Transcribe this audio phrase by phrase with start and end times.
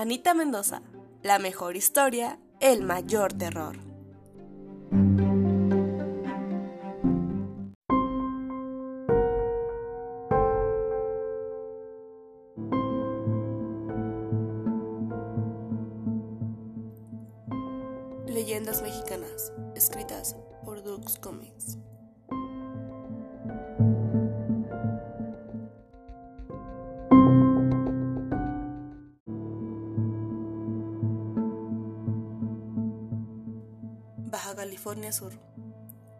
[0.00, 0.80] Anita Mendoza,
[1.24, 3.87] la mejor historia, el mayor terror.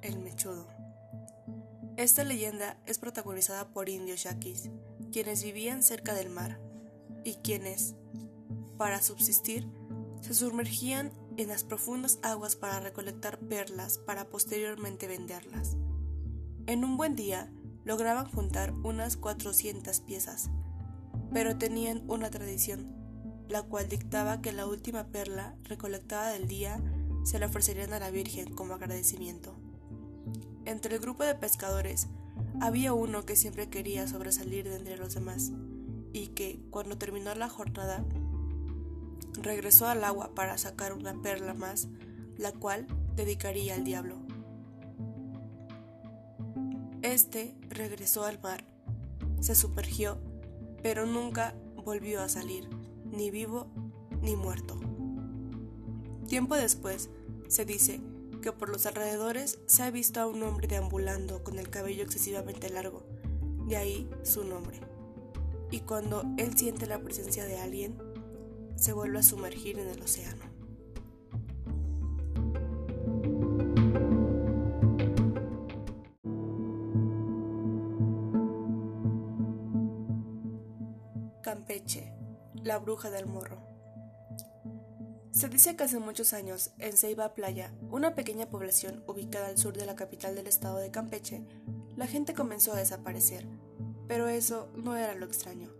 [0.02, 0.66] El Mechudo.
[1.96, 4.70] Esta leyenda es protagonizada por indios yaquis,
[5.12, 6.58] quienes vivían cerca del mar
[7.22, 7.94] y quienes,
[8.76, 9.68] para subsistir,
[10.20, 15.76] se sumergían en las profundas aguas para recolectar perlas para posteriormente venderlas.
[16.66, 17.52] En un buen día
[17.84, 20.50] lograban juntar unas 400 piezas,
[21.32, 22.92] pero tenían una tradición,
[23.48, 26.82] la cual dictaba que la última perla recolectada del día
[27.28, 29.52] se la ofrecerían a la Virgen como agradecimiento.
[30.64, 32.06] Entre el grupo de pescadores
[32.58, 35.52] había uno que siempre quería sobresalir de entre los demás
[36.14, 38.02] y que, cuando terminó la jornada,
[39.42, 41.88] regresó al agua para sacar una perla más,
[42.38, 44.16] la cual dedicaría al diablo.
[47.02, 48.64] Este regresó al mar,
[49.40, 50.18] se sumergió,
[50.82, 51.54] pero nunca
[51.84, 52.70] volvió a salir,
[53.04, 53.66] ni vivo
[54.22, 54.80] ni muerto.
[56.28, 57.08] Tiempo después,
[57.48, 58.00] se dice
[58.42, 62.68] que por los alrededores se ha visto a un hombre deambulando con el cabello excesivamente
[62.68, 63.02] largo,
[63.66, 64.78] de ahí su nombre.
[65.70, 67.96] Y cuando él siente la presencia de alguien,
[68.76, 70.44] se vuelve a sumergir en el océano.
[81.42, 82.12] Campeche,
[82.62, 83.67] la bruja del morro.
[85.38, 89.72] Se dice que hace muchos años, en Ceiba Playa, una pequeña población ubicada al sur
[89.72, 91.46] de la capital del estado de Campeche,
[91.94, 93.46] la gente comenzó a desaparecer.
[94.08, 95.70] Pero eso no era lo extraño,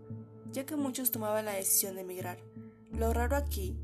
[0.53, 2.39] ya que muchos tomaban la decisión de emigrar.
[2.93, 3.77] Lo raro aquí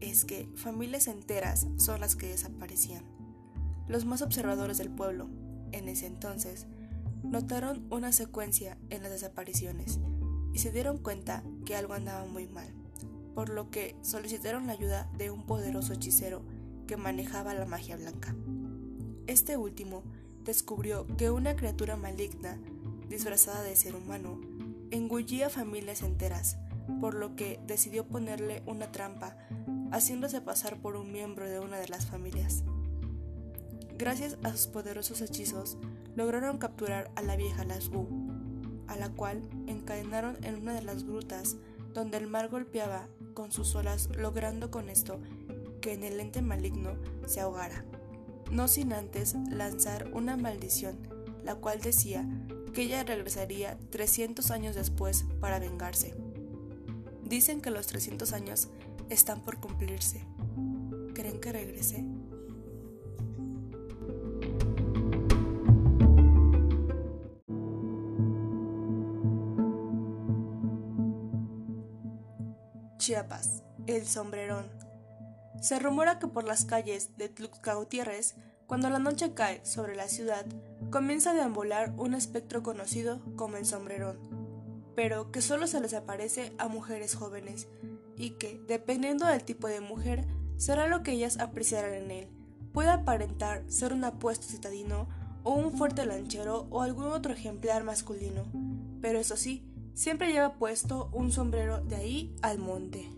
[0.00, 3.06] es que familias enteras son las que desaparecían.
[3.88, 5.30] Los más observadores del pueblo,
[5.72, 6.66] en ese entonces,
[7.22, 9.98] notaron una secuencia en las desapariciones
[10.52, 12.81] y se dieron cuenta que algo andaba muy mal
[13.34, 16.42] por lo que solicitaron la ayuda de un poderoso hechicero
[16.86, 18.34] que manejaba la magia blanca.
[19.26, 20.02] Este último
[20.44, 22.58] descubrió que una criatura maligna,
[23.08, 24.40] disfrazada de ser humano,
[24.90, 26.58] engullía familias enteras,
[27.00, 29.36] por lo que decidió ponerle una trampa,
[29.90, 32.64] haciéndose pasar por un miembro de una de las familias.
[33.96, 35.78] Gracias a sus poderosos hechizos,
[36.16, 38.08] lograron capturar a la vieja Lasgu,
[38.88, 41.56] a la cual encadenaron en una de las grutas
[41.94, 45.18] donde el mar golpeaba con sus olas, logrando con esto
[45.80, 46.92] que en el ente maligno
[47.26, 47.84] se ahogara,
[48.50, 50.98] no sin antes lanzar una maldición,
[51.44, 52.28] la cual decía
[52.72, 56.14] que ella regresaría 300 años después para vengarse.
[57.24, 58.68] Dicen que los 300 años
[59.10, 60.24] están por cumplirse.
[61.14, 62.04] ¿Creen que regrese?
[73.02, 74.64] Chiapas, el sombrerón.
[75.60, 78.36] Se rumora que por las calles de Tluxca Gutiérrez,
[78.68, 80.46] cuando la noche cae sobre la ciudad,
[80.92, 84.20] comienza a deambular un espectro conocido como el sombrerón,
[84.94, 87.66] pero que solo se les aparece a mujeres jóvenes
[88.16, 90.24] y que, dependiendo del tipo de mujer,
[90.56, 92.28] será lo que ellas apreciarán en él.
[92.72, 95.08] Puede aparentar ser un apuesto citadino
[95.42, 98.44] o un fuerte lanchero o algún otro ejemplar masculino,
[99.00, 103.10] pero eso sí, siempre lleva puesto un sombrero de ahí al monte.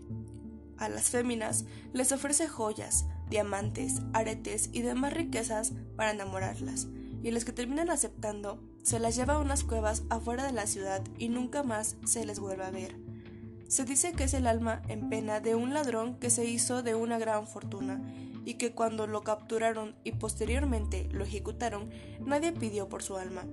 [0.77, 6.87] A las féminas les ofrece joyas, diamantes, aretes y demás riquezas para enamorarlas,
[7.23, 11.01] y los que terminan aceptando se las lleva a unas cuevas afuera de la ciudad
[11.17, 12.95] y nunca más se les vuelve a ver.
[13.67, 16.93] Se dice que es el alma en pena de un ladrón que se hizo de
[16.93, 17.99] una gran fortuna
[18.45, 21.89] y que cuando lo capturaron y posteriormente lo ejecutaron,
[22.23, 23.43] nadie pidió por su alma,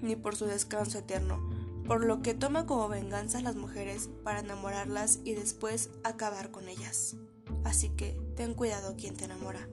[0.00, 1.46] ni por su descanso eterno,
[1.86, 6.68] por lo que toma como venganza a las mujeres para enamorarlas y después acabar con
[6.68, 7.16] ellas.
[7.64, 9.68] Así que ten cuidado quien te enamora.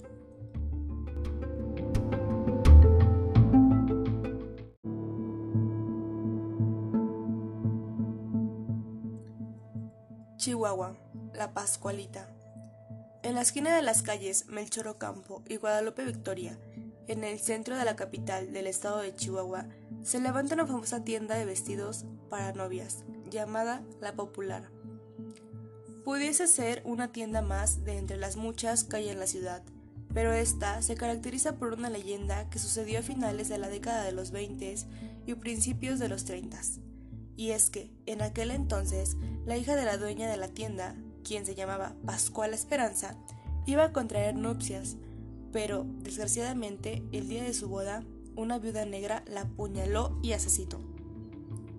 [10.38, 10.98] Chihuahua,
[11.34, 12.28] La Pascualita.
[13.22, 16.58] En la esquina de las calles Melchor Ocampo y Guadalupe Victoria,
[17.08, 19.68] en el centro de la capital del estado de Chihuahua,
[20.04, 24.72] se levanta una famosa tienda de vestidos para novias, llamada La Popular.
[26.04, 29.64] pudiese ser una tienda más de entre las muchas que hay en la ciudad,
[30.14, 34.12] pero esta se caracteriza por una leyenda que sucedió a finales de la década de
[34.12, 34.76] los 20
[35.26, 36.60] y principios de los 30.
[37.38, 39.16] Y es que, en aquel entonces,
[39.46, 43.16] la hija de la dueña de la tienda, quien se llamaba Pascual Esperanza,
[43.66, 44.98] iba a contraer nupcias,
[45.54, 48.04] pero, desgraciadamente, el día de su boda,
[48.36, 50.80] una viuda negra la apuñaló y asesinó.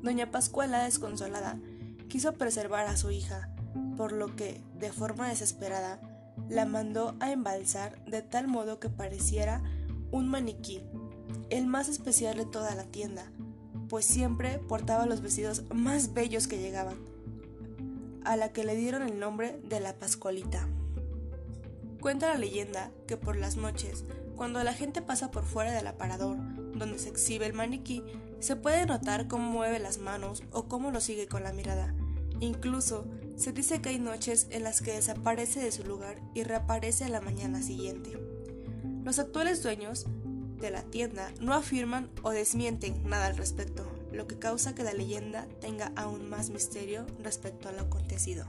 [0.03, 1.59] Doña Pascuala, desconsolada,
[2.09, 3.55] quiso preservar a su hija,
[3.97, 6.01] por lo que, de forma desesperada,
[6.49, 9.63] la mandó a embalsar de tal modo que pareciera
[10.11, 10.83] un maniquí,
[11.51, 13.31] el más especial de toda la tienda,
[13.89, 16.97] pues siempre portaba los vestidos más bellos que llegaban,
[18.25, 20.69] a la que le dieron el nombre de la Pascualita.
[22.01, 24.05] Cuenta la leyenda que por las noches,
[24.37, 26.37] cuando la gente pasa por fuera del aparador,
[26.75, 28.03] donde se exhibe el maniquí,
[28.41, 31.95] se puede notar cómo mueve las manos o cómo lo sigue con la mirada.
[32.41, 33.07] Incluso
[33.37, 37.09] se dice que hay noches en las que desaparece de su lugar y reaparece a
[37.09, 38.19] la mañana siguiente.
[39.05, 40.07] Los actuales dueños
[40.61, 44.93] de la tienda no afirman o desmienten nada al respecto, lo que causa que la
[44.93, 48.45] leyenda tenga aún más misterio respecto a lo acontecido.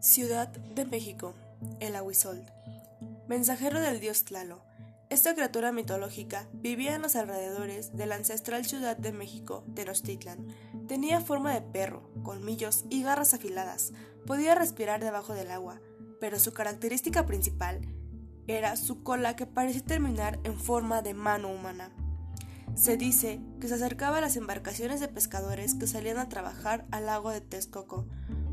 [0.00, 1.34] Ciudad de México,
[1.78, 2.42] el Ahuizol.
[3.28, 4.62] Mensajero del dios Tlalo,
[5.10, 10.46] esta criatura mitológica vivía en los alrededores de la ancestral Ciudad de México, Tenochtitlan.
[10.88, 13.92] Tenía forma de perro, colmillos y garras afiladas.
[14.26, 15.82] Podía respirar debajo del agua,
[16.18, 17.82] pero su característica principal
[18.46, 21.92] era su cola que parecía terminar en forma de mano humana.
[22.74, 27.04] Se dice que se acercaba a las embarcaciones de pescadores que salían a trabajar al
[27.04, 28.06] lago de Texcoco,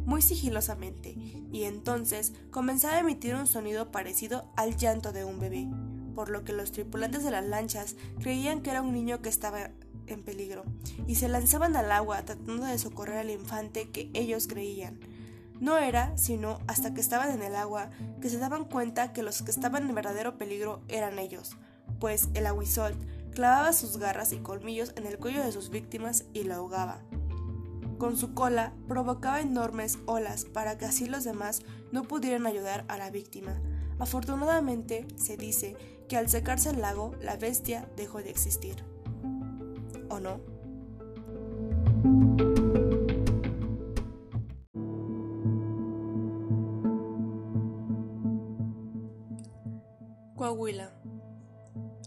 [0.07, 1.15] muy sigilosamente,
[1.51, 5.67] y entonces comenzaba a emitir un sonido parecido al llanto de un bebé
[6.15, 9.69] por lo que los tripulantes de las lanchas creían que era un niño que estaba
[10.07, 10.63] en peligro,
[11.05, 14.99] y se lanzaban al agua tratando de socorrer al infante que ellos creían.
[15.59, 19.43] No era sino hasta que estaban en el agua que se daban cuenta que los
[19.43, 21.57] que estaban en verdadero peligro eran ellos,
[21.99, 22.95] pues el aguisol
[23.35, 27.01] clavaba sus garras y colmillos en el cuello de sus víctimas y lo ahogaba.
[27.97, 31.61] Con su cola provocaba enormes olas para que así los demás
[31.91, 33.59] no pudieran ayudar a la víctima.
[33.97, 35.75] Afortunadamente, se dice
[36.07, 38.83] que al secarse el lago, la bestia dejó de existir.
[40.09, 40.39] ¿O no?
[50.35, 50.91] Coahuila.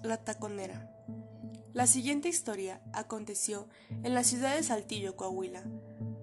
[0.05, 0.90] La taconera.
[1.73, 3.69] La siguiente historia aconteció
[4.03, 5.63] en la ciudad de Saltillo, Coahuila.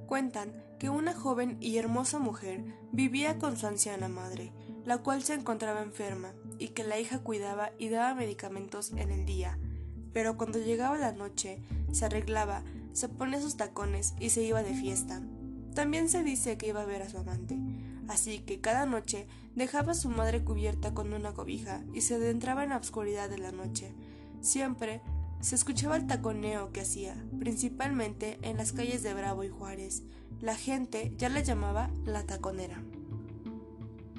[0.05, 4.51] Cuentan que una joven y hermosa mujer vivía con su anciana madre,
[4.83, 9.25] la cual se encontraba enferma y que la hija cuidaba y daba medicamentos en el
[9.25, 9.57] día,
[10.11, 11.61] pero cuando llegaba la noche
[11.93, 15.21] se arreglaba, se ponía sus tacones y se iba de fiesta.
[15.73, 17.57] También se dice que iba a ver a su amante,
[18.09, 22.63] así que cada noche dejaba a su madre cubierta con una cobija y se adentraba
[22.63, 23.93] en la oscuridad de la noche.
[24.41, 25.01] Siempre
[25.41, 30.03] se escuchaba el taconeo que hacía, principalmente en las calles de Bravo y Juárez.
[30.41, 32.83] La gente ya la llamaba la taconera.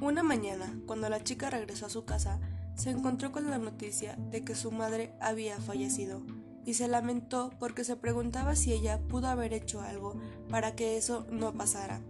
[0.00, 2.40] Una mañana, cuando la chica regresó a su casa,
[2.76, 6.23] se encontró con la noticia de que su madre había fallecido
[6.64, 11.26] y se lamentó porque se preguntaba si ella pudo haber hecho algo para que eso
[11.31, 12.00] no pasara.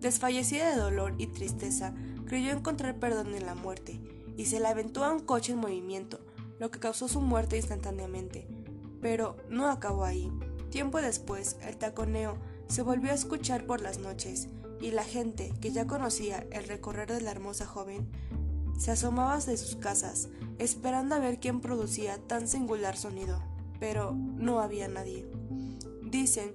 [0.00, 1.94] Desfallecida de dolor y tristeza,
[2.26, 4.00] creyó encontrar perdón en la muerte
[4.36, 6.20] y se la aventó a un coche en movimiento,
[6.58, 8.46] lo que causó su muerte instantáneamente.
[9.04, 10.32] Pero no acabó ahí.
[10.70, 14.48] Tiempo después, el taconeo se volvió a escuchar por las noches
[14.80, 18.08] y la gente que ya conocía el recorrer de la hermosa joven
[18.78, 23.42] se asomaba de sus casas, esperando a ver quién producía tan singular sonido,
[23.78, 25.30] pero no había nadie.
[26.02, 26.54] Dicen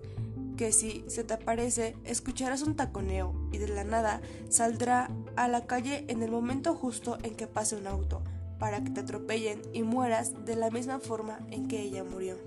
[0.58, 5.68] que si se te aparece, escucharás un taconeo y de la nada saldrá a la
[5.68, 8.24] calle en el momento justo en que pase un auto,
[8.60, 12.38] para que te atropellen y mueras de la misma forma en que ella murió.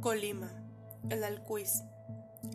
[0.00, 0.50] Colima,
[1.08, 1.82] el alcuiz.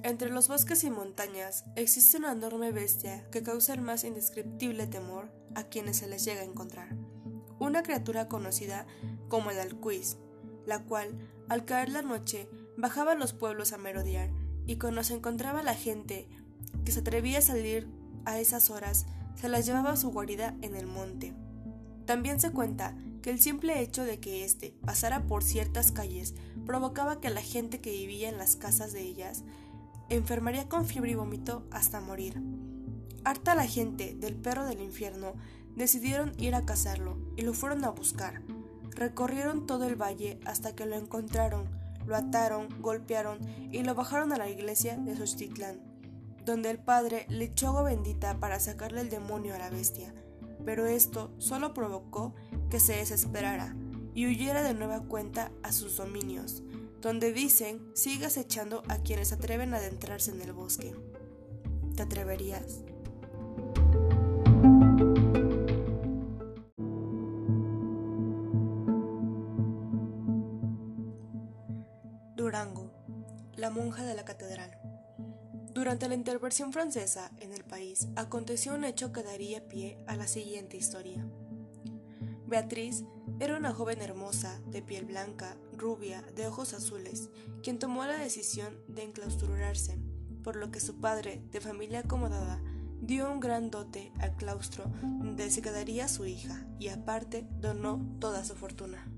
[0.04, 5.32] Entre los bosques y montañas existe una enorme bestia que causa el más indescriptible temor
[5.56, 6.96] a quienes se les llega a encontrar.
[7.60, 8.86] Una criatura conocida
[9.30, 10.18] como el alcuiz,
[10.66, 14.30] la cual, al caer la noche, bajaba los pueblos a merodear
[14.68, 16.28] y cuando se encontraba la gente
[16.84, 17.88] que se atrevía a salir
[18.26, 19.06] a esas horas,
[19.36, 21.34] se las llevaba a su guarida en el monte.
[22.06, 27.20] También se cuenta que el simple hecho de que éste pasara por ciertas calles provocaba
[27.20, 29.44] que la gente que vivía en las casas de ellas
[30.10, 32.42] enfermaría con fiebre y vómito hasta morir.
[33.24, 35.34] Harta la gente del perro del infierno
[35.76, 38.44] decidieron ir a cazarlo y lo fueron a buscar.
[38.92, 41.68] Recorrieron todo el valle hasta que lo encontraron,
[42.06, 43.40] lo ataron, golpearon
[43.72, 45.80] y lo bajaron a la iglesia de Xochitlán,
[46.46, 50.14] donde el padre le echó agua bendita para sacarle el demonio a la bestia.
[50.64, 52.34] Pero esto solo provocó
[52.70, 53.76] que se desesperara
[54.14, 56.64] y huyera de nueva cuenta a sus dominios,
[57.02, 60.96] donde dicen sigas echando a quienes atreven a adentrarse en el bosque.
[61.96, 62.84] ¿Te atreverías?
[73.66, 74.78] La monja de la catedral.
[75.74, 80.28] Durante la intervención francesa en el país aconteció un hecho que daría pie a la
[80.28, 81.26] siguiente historia.
[82.46, 83.06] Beatriz
[83.40, 87.32] era una joven hermosa, de piel blanca, rubia, de ojos azules,
[87.64, 89.98] quien tomó la decisión de enclaustrarse,
[90.44, 92.62] por lo que su padre, de familia acomodada,
[93.02, 98.46] dio un gran dote al claustro donde se quedaría su hija y aparte donó toda
[98.46, 99.12] su fortuna.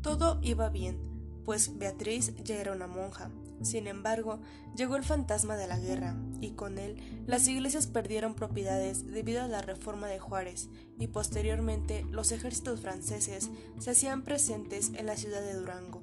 [0.00, 1.07] Todo iba bien,
[1.48, 3.30] pues Beatriz ya era una monja.
[3.62, 4.38] Sin embargo,
[4.76, 9.48] llegó el fantasma de la guerra, y con él las iglesias perdieron propiedades debido a
[9.48, 15.40] la reforma de Juárez, y posteriormente los ejércitos franceses se hacían presentes en la ciudad
[15.40, 16.02] de Durango.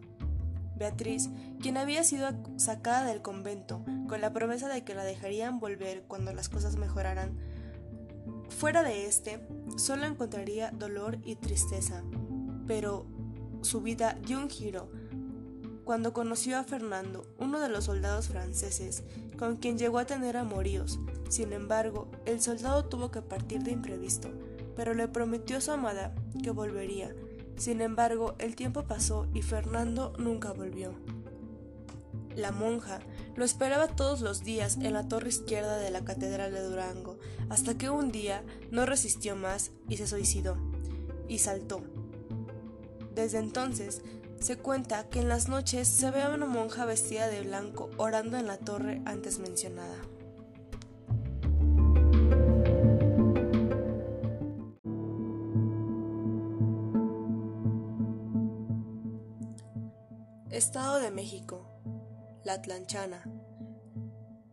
[0.78, 1.30] Beatriz,
[1.62, 6.34] quien había sido sacada del convento con la promesa de que la dejarían volver cuando
[6.34, 7.38] las cosas mejoraran,
[8.50, 9.46] fuera de este,
[9.78, 12.02] solo encontraría dolor y tristeza.
[12.66, 13.06] Pero
[13.62, 14.90] su vida dio un giro
[15.86, 19.04] cuando conoció a Fernando, uno de los soldados franceses,
[19.38, 21.00] con quien llegó a tener amoríos.
[21.30, 24.30] Sin embargo, el soldado tuvo que partir de imprevisto,
[24.76, 26.14] pero le prometió a su amada
[26.44, 27.16] que volvería,
[27.58, 30.94] sin embargo, el tiempo pasó y Fernando nunca volvió.
[32.36, 33.00] La monja
[33.36, 37.18] lo esperaba todos los días en la torre izquierda de la Catedral de Durango,
[37.50, 40.58] hasta que un día no resistió más y se suicidó,
[41.30, 41.82] y saltó.
[43.14, 44.02] Desde entonces,
[44.40, 48.38] se cuenta que en las noches se ve a una monja vestida de blanco orando
[48.38, 49.98] en la torre antes mencionada.
[60.52, 61.68] Estado de México.
[62.46, 63.24] La Tlanchana.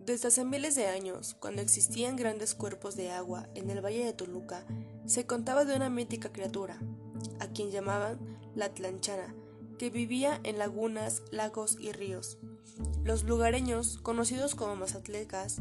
[0.01, 4.13] Desde hace miles de años, cuando existían grandes cuerpos de agua en el valle de
[4.13, 4.67] Toluca,
[5.05, 6.81] se contaba de una mítica criatura,
[7.39, 8.19] a quien llamaban
[8.57, 9.33] la Tlanchana,
[9.83, 12.39] que vivía en lagunas, lagos y ríos.
[13.03, 15.57] Los lugareños, conocidos como mazatlecas,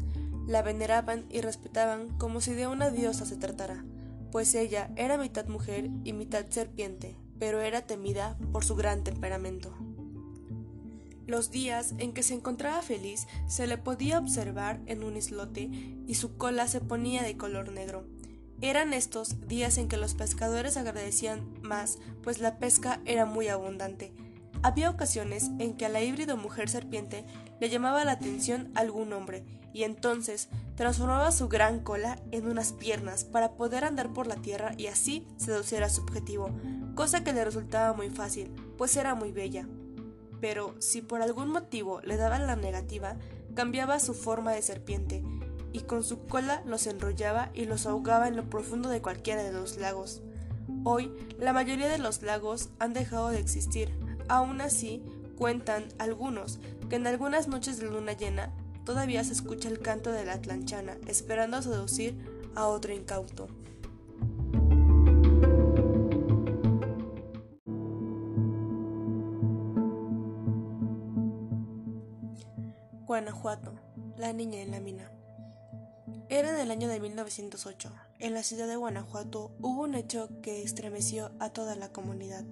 [0.46, 3.84] la veneraban y respetaban como si de una diosa se tratara,
[4.30, 9.74] pues ella era mitad mujer y mitad serpiente, pero era temida por su gran temperamento.
[11.26, 15.62] Los días en que se encontraba feliz se le podía observar en un islote
[16.06, 18.04] y su cola se ponía de color negro.
[18.62, 24.12] Eran estos días en que los pescadores agradecían más, pues la pesca era muy abundante.
[24.62, 27.24] Había ocasiones en que a la híbrido mujer serpiente
[27.60, 33.24] le llamaba la atención algún hombre, y entonces transformaba su gran cola en unas piernas
[33.24, 36.50] para poder andar por la tierra y así seducir a su objetivo,
[36.94, 39.66] cosa que le resultaba muy fácil, pues era muy bella
[40.42, 43.16] pero si por algún motivo le daban la negativa,
[43.54, 45.22] cambiaba su forma de serpiente
[45.72, 49.52] y con su cola los enrollaba y los ahogaba en lo profundo de cualquiera de
[49.52, 50.22] los lagos.
[50.84, 53.90] Hoy, la mayoría de los lagos han dejado de existir.
[54.28, 55.02] Aún así,
[55.36, 58.52] cuentan algunos que en algunas noches de luna llena
[58.84, 62.16] todavía se escucha el canto de la atlanchana esperando seducir
[62.54, 63.48] a otro incauto.
[73.06, 73.74] Guanajuato,
[74.16, 75.21] la niña en la mina.
[76.28, 77.92] Era en el año de 1908.
[78.18, 82.44] En la ciudad de Guanajuato hubo un hecho que estremeció a toda la comunidad.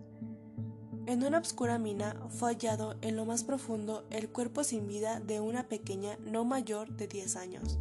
[1.07, 5.41] En una oscura mina fue hallado en lo más profundo el cuerpo sin vida de
[5.41, 7.79] una pequeña no mayor de 10 años.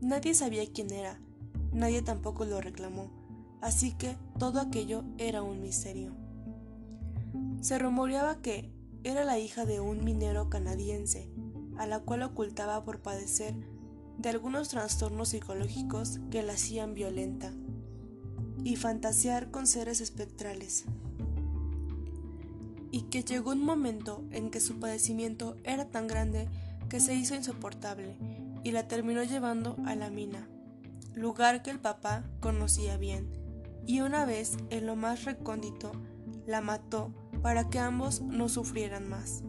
[0.00, 1.20] Nadie sabía quién era,
[1.72, 3.10] nadie tampoco lo reclamó,
[3.60, 6.12] así que todo aquello era un misterio.
[7.60, 8.70] Se rumoreaba que
[9.02, 11.28] era la hija de un minero canadiense,
[11.76, 13.54] a la cual ocultaba por padecer
[14.18, 17.52] de algunos trastornos psicológicos que la hacían violenta,
[18.62, 20.84] y fantasear con seres espectrales,
[22.90, 26.48] y que llegó un momento en que su padecimiento era tan grande
[26.88, 28.16] que se hizo insoportable
[28.62, 30.48] y la terminó llevando a la mina,
[31.14, 33.28] lugar que el papá conocía bien,
[33.86, 35.92] y una vez en lo más recóndito
[36.46, 39.42] la mató para que ambos no sufrieran más.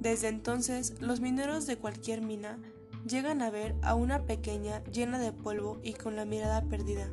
[0.00, 2.58] Desde entonces, los mineros de cualquier mina
[3.06, 7.10] llegan a ver a una pequeña llena de polvo y con la mirada perdida.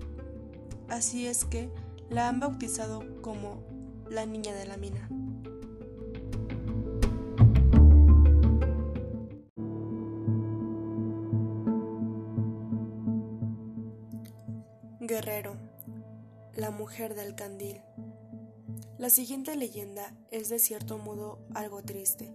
[0.88, 1.70] Así es que
[2.10, 3.64] la han bautizado como
[4.10, 5.08] la niña de la mina.
[15.00, 15.56] Guerrero,
[16.56, 17.82] la mujer del candil.
[19.00, 22.32] La siguiente leyenda es de cierto modo algo triste,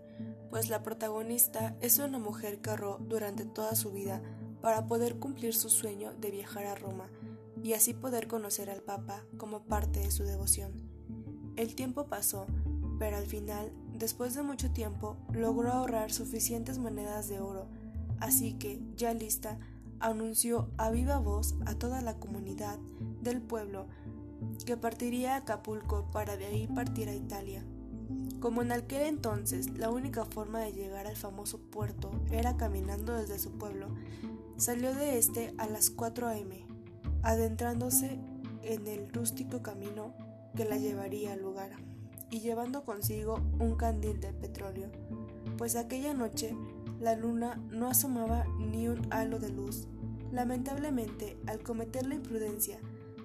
[0.55, 4.23] pues la protagonista es una mujer que ahorró durante toda su vida
[4.63, 7.11] para poder cumplir su sueño de viajar a Roma
[7.65, 10.71] y así poder conocer al Papa como parte de su devoción.
[11.57, 12.47] El tiempo pasó,
[13.01, 17.67] pero al final, después de mucho tiempo, logró ahorrar suficientes monedas de oro,
[18.21, 19.59] así que, ya lista,
[19.99, 22.79] anunció a viva voz a toda la comunidad
[23.23, 23.89] del pueblo
[24.65, 27.65] que partiría a Acapulco para de ahí partir a Italia.
[28.41, 33.39] Como en aquel entonces la única forma de llegar al famoso puerto era caminando desde
[33.39, 33.89] su pueblo,
[34.57, 36.75] salió de este a las 4 a.m
[37.25, 38.19] adentrándose
[38.63, 40.15] en el rústico camino
[40.55, 41.71] que la llevaría al lugar,
[42.31, 44.91] y llevando consigo un candil de petróleo,
[45.57, 46.55] pues aquella noche
[47.01, 49.89] la luna no asomaba ni un halo de luz.
[50.33, 52.79] Lamentablemente, al cometer la imprudencia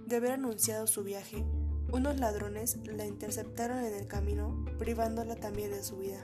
[0.08, 1.44] de haber anunciado su viaje,
[1.92, 6.22] unos ladrones la interceptaron en el camino, privándola también de su vida.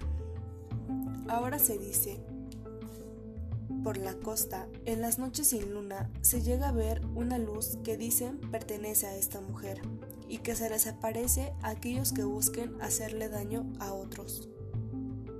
[1.27, 2.19] Ahora se dice
[3.85, 7.97] por la costa, en las noches sin luna, se llega a ver una luz que
[7.97, 9.79] dicen pertenece a esta mujer
[10.27, 14.49] y que se les aparece a aquellos que busquen hacerle daño a otros.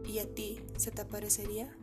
[0.07, 1.75] ¿Y a ti se te aparecería?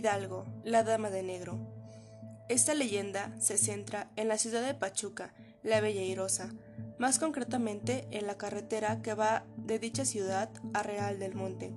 [0.00, 1.58] Hidalgo, la Dama de Negro.
[2.48, 6.54] Esta leyenda se centra en la ciudad de Pachuca, la Bella Irosa,
[6.98, 11.74] más concretamente en la carretera que va de dicha ciudad a Real del Monte,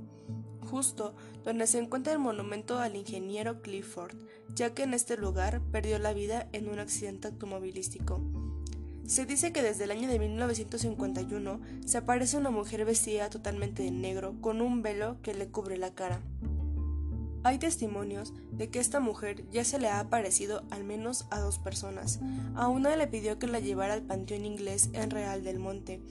[0.62, 4.16] justo donde se encuentra el monumento al ingeniero Clifford,
[4.56, 8.22] ya que en este lugar perdió la vida en un accidente automovilístico.
[9.06, 13.92] Se dice que desde el año de 1951 se aparece una mujer vestida totalmente de
[13.92, 16.22] negro con un velo que le cubre la cara.
[17.44, 21.60] Hay testimonios de que esta mujer ya se le ha aparecido al menos a dos
[21.60, 22.20] personas.
[22.56, 26.02] A una le pidió que la llevara al panteón inglés en Real del Monte,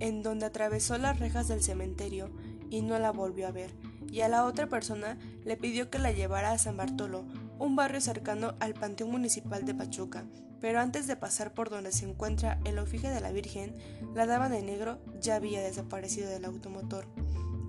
[0.00, 2.30] en donde atravesó las rejas del cementerio
[2.70, 3.70] y no la volvió a ver,
[4.10, 7.24] y a la otra persona le pidió que la llevara a San Bartolo,
[7.58, 10.24] un barrio cercano al Panteón Municipal de Pachuca,
[10.60, 13.76] pero antes de pasar por donde se encuentra el oficio de la Virgen,
[14.14, 17.06] la dama de negro ya había desaparecido del automotor.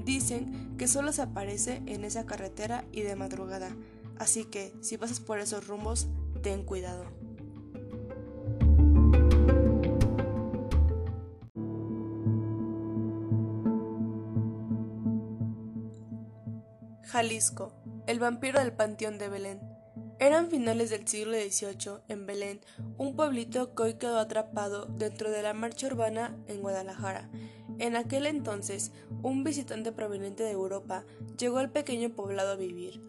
[0.05, 3.75] Dicen que solo se aparece en esa carretera y de madrugada,
[4.17, 6.07] así que si pasas por esos rumbos,
[6.41, 7.05] ten cuidado.
[17.03, 17.73] Jalisco,
[18.07, 19.72] el vampiro del Panteón de Belén.
[20.19, 22.61] Eran finales del siglo XVIII en Belén,
[22.97, 27.29] un pueblito que hoy quedó atrapado dentro de la marcha urbana en Guadalajara
[27.79, 28.91] en aquel entonces,
[29.23, 31.05] un visitante proveniente de Europa
[31.37, 33.01] llegó al pequeño poblado a vivir,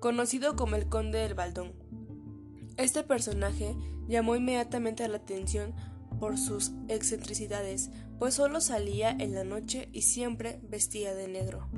[0.00, 1.72] conocido como el Conde del Baldón.
[2.76, 3.76] Este personaje
[4.08, 5.74] llamó inmediatamente la atención
[6.20, 11.68] por sus excentricidades, pues solo salía en la noche y siempre vestía de negro.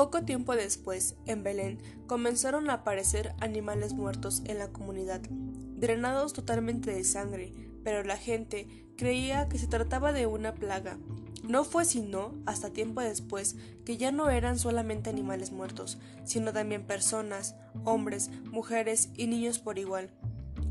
[0.00, 6.90] Poco tiempo después, en Belén, comenzaron a aparecer animales muertos en la comunidad, drenados totalmente
[6.90, 7.52] de sangre,
[7.84, 10.96] pero la gente creía que se trataba de una plaga.
[11.42, 16.86] No fue sino hasta tiempo después que ya no eran solamente animales muertos, sino también
[16.86, 20.08] personas, hombres, mujeres y niños por igual.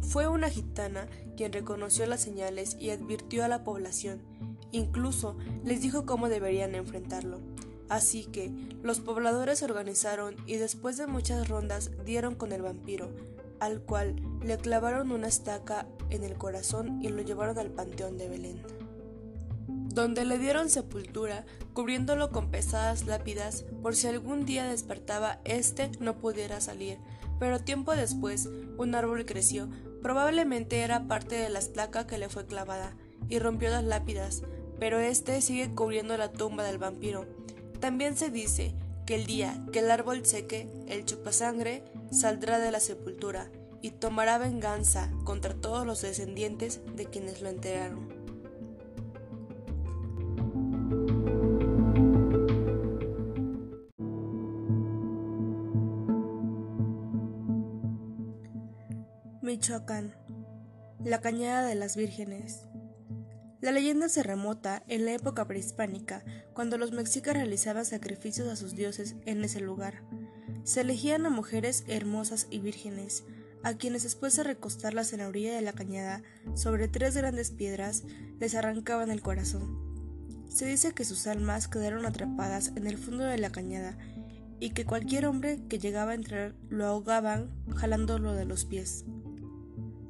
[0.02, 4.24] Fue una gitana quien reconoció las señales y advirtió a la población,
[4.72, 7.49] incluso les dijo cómo deberían enfrentarlo.
[7.90, 8.52] Así que
[8.84, 13.10] los pobladores se organizaron y después de muchas rondas dieron con el vampiro,
[13.60, 18.30] al cual le clavaron una estaca en el corazón y lo llevaron al Panteón de
[18.30, 18.62] Belén,
[19.68, 26.18] donde le dieron sepultura, cubriéndolo con pesadas lápidas por si algún día despertaba éste no
[26.18, 27.00] pudiera salir,
[27.40, 29.68] pero tiempo después un árbol creció,
[30.04, 32.94] probablemente era parte de la estaca que le fue clavada,
[33.30, 34.44] y rompió las lápidas,
[34.80, 37.39] pero éste sigue cubriendo la tumba del vampiro.
[37.80, 38.74] También se dice
[39.06, 43.50] que el día que el árbol seque, el chupasangre saldrá de la sepultura
[43.82, 48.20] y tomará venganza contra todos los descendientes de quienes lo enteraron.
[59.42, 60.14] Michoacán.
[61.04, 62.69] La Cañada de las Vírgenes.
[63.62, 68.74] La leyenda se remota en la época prehispánica, cuando los mexicas realizaban sacrificios a sus
[68.74, 70.02] dioses en ese lugar.
[70.64, 73.26] Se elegían a mujeres hermosas y vírgenes,
[73.64, 78.04] a quienes después de recostarlas en la orilla de la cañada, sobre tres grandes piedras,
[78.40, 79.90] les arrancaban el corazón.
[80.48, 83.98] Se dice que sus almas quedaron atrapadas en el fondo de la cañada
[84.62, 89.04] y que cualquier hombre que llegaba a entrar lo ahogaban jalándolo de los pies.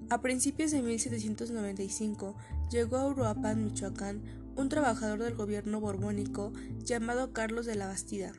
[0.10, 2.36] A principios de 1795
[2.70, 4.22] llegó a Uruapan, Michoacán,
[4.56, 6.54] un trabajador del gobierno borbónico
[6.84, 8.34] llamado Carlos de la Bastida,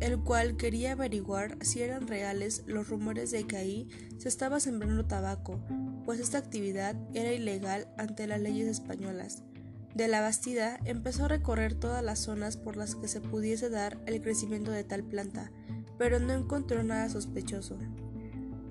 [0.00, 3.88] el cual quería averiguar si eran reales los rumores de que ahí
[4.18, 5.60] se estaba sembrando tabaco,
[6.04, 9.44] pues esta actividad era ilegal ante las leyes españolas.
[9.94, 14.00] De la Bastida empezó a recorrer todas las zonas por las que se pudiese dar
[14.06, 15.50] el crecimiento de tal planta,
[15.98, 17.78] pero no encontró nada sospechoso.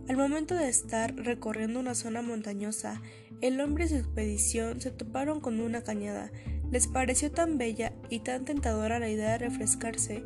[0.10, 3.00] Al momento de estar recorriendo una zona montañosa,
[3.42, 6.32] el hombre y su expedición se toparon con una cañada.
[6.72, 10.24] Les pareció tan bella y tan tentadora la idea de refrescarse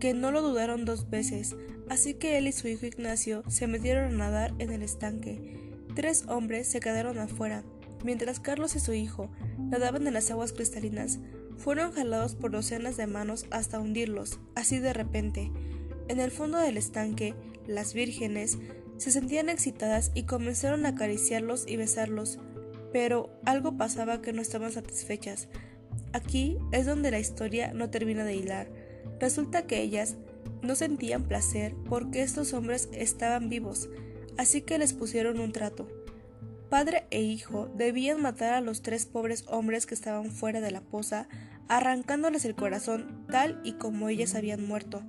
[0.00, 1.56] que no lo dudaron dos veces,
[1.88, 5.58] así que él y su hijo Ignacio se metieron a nadar en el estanque.
[5.94, 7.64] Tres hombres se quedaron afuera,
[8.04, 11.20] mientras Carlos y su hijo nadaban en las aguas cristalinas.
[11.56, 15.50] Fueron jalados por docenas de manos hasta hundirlos, así de repente.
[16.08, 17.34] En el fondo del estanque,
[17.66, 18.58] las vírgenes
[19.00, 22.38] se sentían excitadas y comenzaron a acariciarlos y besarlos,
[22.92, 25.48] pero algo pasaba que no estaban satisfechas.
[26.12, 28.68] Aquí es donde la historia no termina de hilar.
[29.18, 30.16] Resulta que ellas
[30.60, 33.88] no sentían placer porque estos hombres estaban vivos,
[34.36, 35.88] así que les pusieron un trato.
[36.68, 40.82] Padre e hijo debían matar a los tres pobres hombres que estaban fuera de la
[40.82, 41.26] poza,
[41.68, 45.02] arrancándoles el corazón tal y como ellas habían muerto,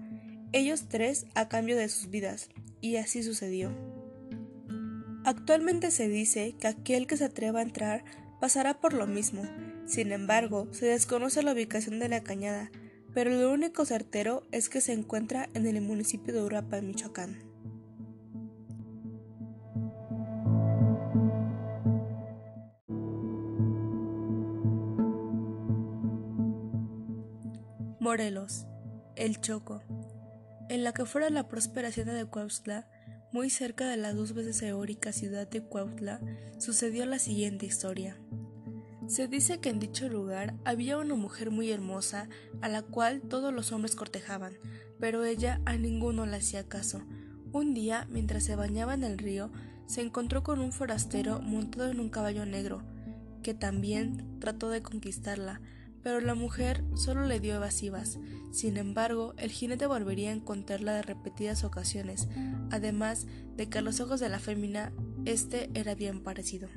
[0.54, 2.50] ellos tres a cambio de sus vidas
[2.82, 3.72] y así sucedió.
[5.24, 8.04] Actualmente se dice que aquel que se atreva a entrar
[8.40, 9.44] pasará por lo mismo,
[9.86, 12.72] sin embargo, se desconoce la ubicación de la cañada,
[13.14, 17.38] pero lo único certero es que se encuentra en el municipio de Urapa, Michoacán.
[28.00, 28.66] Morelos,
[29.16, 29.84] El Choco
[30.72, 32.88] en la que fuera la próspera hacienda de Cuautla,
[33.34, 36.22] muy cerca de la dos veces eórica ciudad de Cuautla,
[36.60, 38.18] sucedió la siguiente historia.
[39.06, 42.30] Se dice que en dicho lugar había una mujer muy hermosa
[42.62, 44.54] a la cual todos los hombres cortejaban,
[44.98, 47.04] pero ella a ninguno le hacía caso.
[47.52, 49.52] Un día, mientras se bañaba en el río,
[49.88, 52.82] se encontró con un forastero montado en un caballo negro,
[53.44, 55.60] que también trató de conquistarla,
[56.04, 58.20] pero la mujer solo le dio evasivas.
[58.52, 62.28] Sin embargo, el jinete volvería a encontrarla de repetidas ocasiones,
[62.70, 64.92] además de que a los ojos de la fémina
[65.26, 66.68] este era bien parecido.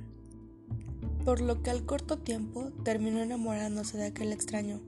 [1.25, 4.83] Por lo que al corto tiempo terminó enamorándose de aquel extraño.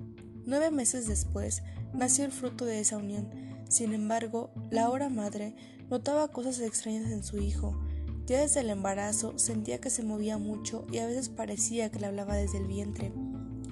[0.45, 1.63] Nueve meses después
[1.95, 3.29] nació el fruto de esa unión.
[3.69, 5.57] Sin embargo, la ahora madre
[5.89, 7.81] notaba cosas extrañas en su hijo.
[8.27, 12.07] Ya desde el embarazo sentía que se movía mucho y a veces parecía que le
[12.07, 13.13] hablaba desde el vientre.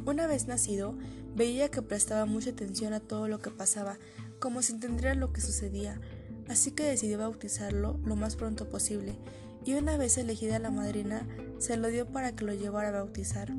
[0.06, 0.94] Una vez nacido,
[1.34, 3.98] veía que prestaba mucha atención a todo lo que pasaba,
[4.38, 5.98] como si entendiera lo que sucedía,
[6.46, 9.16] así que decidió bautizarlo lo más pronto posible,
[9.64, 11.26] y una vez elegida la madrina,
[11.58, 13.50] se lo dio para que lo llevara a bautizar.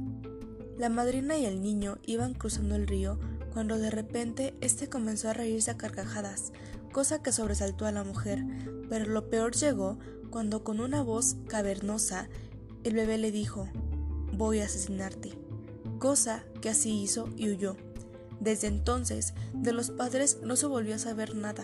[0.77, 3.19] La madrina y el niño iban cruzando el río
[3.51, 6.51] cuando de repente éste comenzó a reírse a carcajadas,
[6.91, 8.45] cosa que sobresaltó a la mujer,
[8.87, 9.97] pero lo peor llegó
[10.29, 12.29] cuando con una voz cavernosa
[12.83, 13.67] el bebé le dijo
[14.33, 15.44] Voy a asesinarte
[15.99, 17.75] cosa que así hizo y huyó.
[18.39, 21.63] Desde entonces, de los padres no se volvió a saber nada,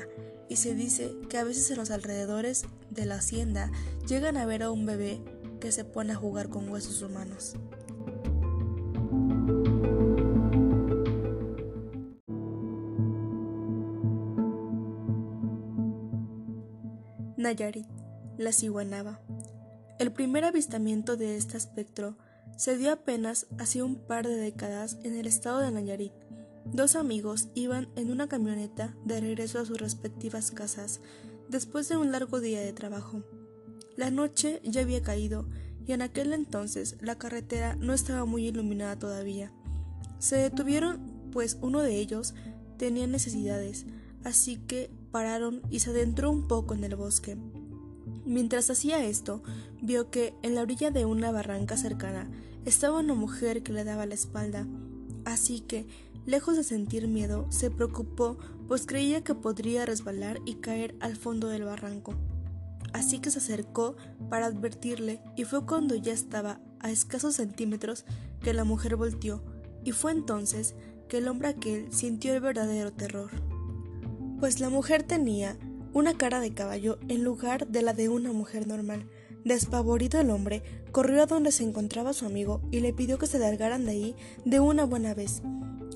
[0.49, 3.71] y se dice que a veces en los alrededores de la hacienda
[4.07, 5.21] llegan a ver a un bebé
[5.61, 7.55] que se pone a jugar con huesos humanos.
[17.37, 17.87] Nayarit,
[18.37, 19.21] la ciguanaba.
[19.99, 22.17] El primer avistamiento de este espectro
[22.61, 26.13] se dio apenas hace un par de décadas en el estado de Nayarit.
[26.63, 31.01] Dos amigos iban en una camioneta de regreso a sus respectivas casas
[31.49, 33.23] después de un largo día de trabajo.
[33.97, 35.47] La noche ya había caído
[35.87, 39.51] y en aquel entonces la carretera no estaba muy iluminada todavía.
[40.19, 40.99] Se detuvieron
[41.31, 42.35] pues uno de ellos
[42.77, 43.87] tenía necesidades,
[44.23, 47.39] así que pararon y se adentró un poco en el bosque.
[48.23, 49.41] Mientras hacía esto,
[49.81, 52.29] vio que en la orilla de una barranca cercana
[52.65, 54.67] estaba una mujer que le daba la espalda,
[55.25, 55.87] así que,
[56.25, 61.47] lejos de sentir miedo, se preocupó, pues creía que podría resbalar y caer al fondo
[61.47, 62.13] del barranco.
[62.93, 63.95] así que se acercó
[64.29, 68.05] para advertirle y fue cuando ya estaba a escasos centímetros
[68.41, 69.41] que la mujer volteó
[69.83, 70.75] y fue entonces
[71.07, 73.29] que el hombre aquel sintió el verdadero terror.
[74.39, 75.57] Pues la mujer tenía
[75.93, 79.07] una cara de caballo en lugar de la de una mujer normal.
[79.43, 83.39] Despavorido el hombre, corrió a donde se encontraba su amigo y le pidió que se
[83.39, 85.41] largaran de ahí de una buena vez.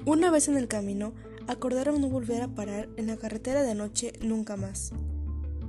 [0.05, 1.13] Una vez en el camino,
[1.47, 4.91] acordaron no volver a parar en la carretera de noche nunca más.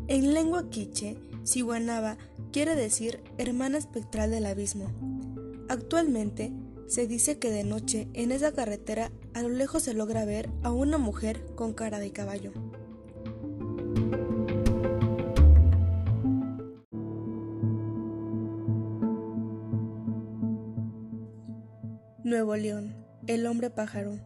[0.09, 2.17] En lengua quiche, Siwanaba
[2.53, 4.91] quiere decir hermana espectral del abismo.
[5.69, 6.53] Actualmente,
[6.87, 10.71] se dice que de noche en esa carretera a lo lejos se logra ver a
[10.73, 12.53] una mujer con cara de caballo.
[22.27, 22.93] Nuevo León,
[23.29, 24.19] el hombre pájaro.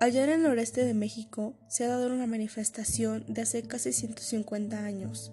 [0.00, 4.82] Allá en el noreste de México se ha dado una manifestación de hace casi 150
[4.82, 5.30] años.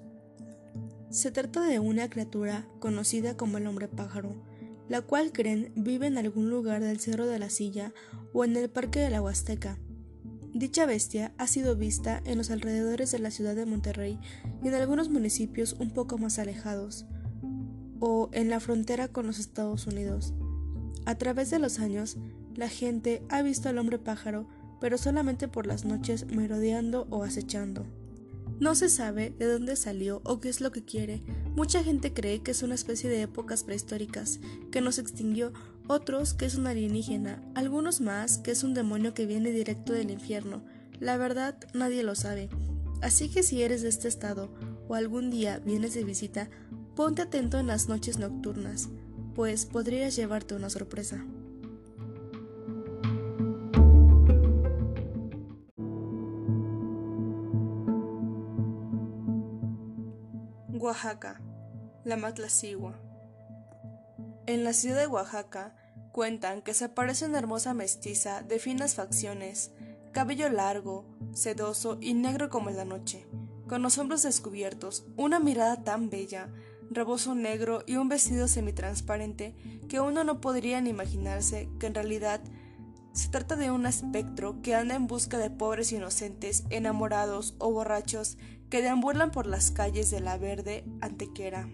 [1.12, 4.36] Se trata de una criatura conocida como el hombre pájaro,
[4.90, 7.94] la cual creen vive en algún lugar del Cerro de la Silla
[8.34, 9.80] o en el Parque de la Huasteca.
[10.54, 14.20] Dicha bestia ha sido vista en los alrededores de la ciudad de Monterrey
[14.62, 17.06] y en algunos municipios un poco más alejados,
[18.02, 20.34] o en la frontera con los Estados Unidos.
[21.06, 22.18] A través de los años,
[22.56, 24.48] la gente ha visto al hombre pájaro,
[24.80, 27.86] pero solamente por las noches merodeando o acechando.
[28.60, 31.24] No se sabe de dónde salió o qué es lo que quiere.
[31.56, 34.40] Mucha gente cree que es una especie de épocas prehistóricas,
[34.72, 35.52] que nos extinguió,
[35.88, 40.12] otros que es un alienígena, algunos más que es un demonio que viene directo del
[40.12, 40.64] infierno.
[41.00, 42.50] La verdad, nadie lo sabe.
[43.02, 44.54] Así que si eres de este estado
[44.88, 46.50] o algún día vienes de visita,
[46.96, 48.90] ponte atento en las noches nocturnas
[49.36, 51.26] pues podrías llevarte una sorpresa.
[60.70, 61.40] Oaxaca,
[62.04, 63.00] la Matlacigua.
[64.48, 65.76] En la ciudad de Oaxaca
[66.12, 69.72] cuentan que se aparece una hermosa mestiza de finas facciones,
[70.12, 73.28] cabello largo, sedoso y negro como la noche,
[73.70, 76.50] con los hombros descubiertos, una mirada tan bella
[76.96, 79.56] rebozo negro y un vestido semitransparente
[79.88, 82.42] que uno no podría ni imaginarse que en realidad
[83.14, 88.38] se trata de un espectro que anda en busca de pobres inocentes, enamorados o borrachos
[88.70, 91.68] que deambulan por las calles de la verde Antequera.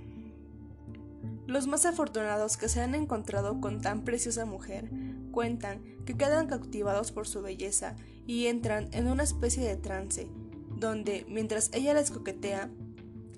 [1.45, 4.89] Los más afortunados que se han encontrado con tan preciosa mujer
[5.31, 10.27] cuentan que quedan cautivados por su belleza y entran en una especie de trance,
[10.75, 12.69] donde, mientras ella les coquetea,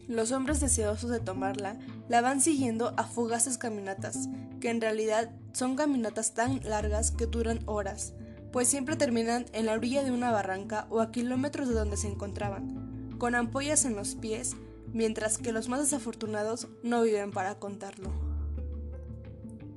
[0.10, 1.78] los hombres deseosos de tomarla
[2.10, 4.28] la van siguiendo a fugaces caminatas,
[4.60, 8.14] que en realidad son caminatas tan largas que duran horas,
[8.52, 12.08] pues siempre terminan en la orilla de una barranca o a kilómetros de donde se
[12.08, 14.56] encontraban, con ampollas en los pies,
[14.94, 18.10] mientras que los más desafortunados no viven para contarlo.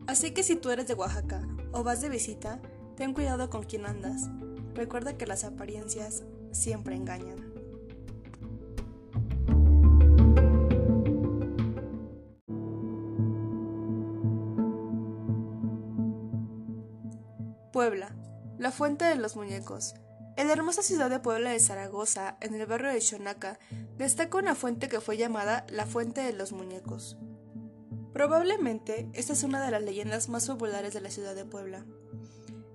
[0.07, 2.59] Así que si tú eres de Oaxaca o vas de visita,
[2.97, 4.31] ten cuidado con quién andas.
[4.75, 7.52] Recuerda que las apariencias siempre engañan.
[17.73, 18.15] Puebla,
[18.59, 19.95] la fuente de los muñecos.
[20.37, 23.59] En la hermosa ciudad de Puebla de Zaragoza, en el barrio de Xonaca,
[23.97, 27.17] destaca una fuente que fue llamada la Fuente de los Muñecos.
[28.13, 31.87] Probablemente esta es una de las leyendas más populares de la ciudad de Puebla.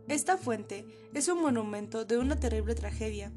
[0.07, 3.31] Esta fuente es un monumento de una terrible tragedia.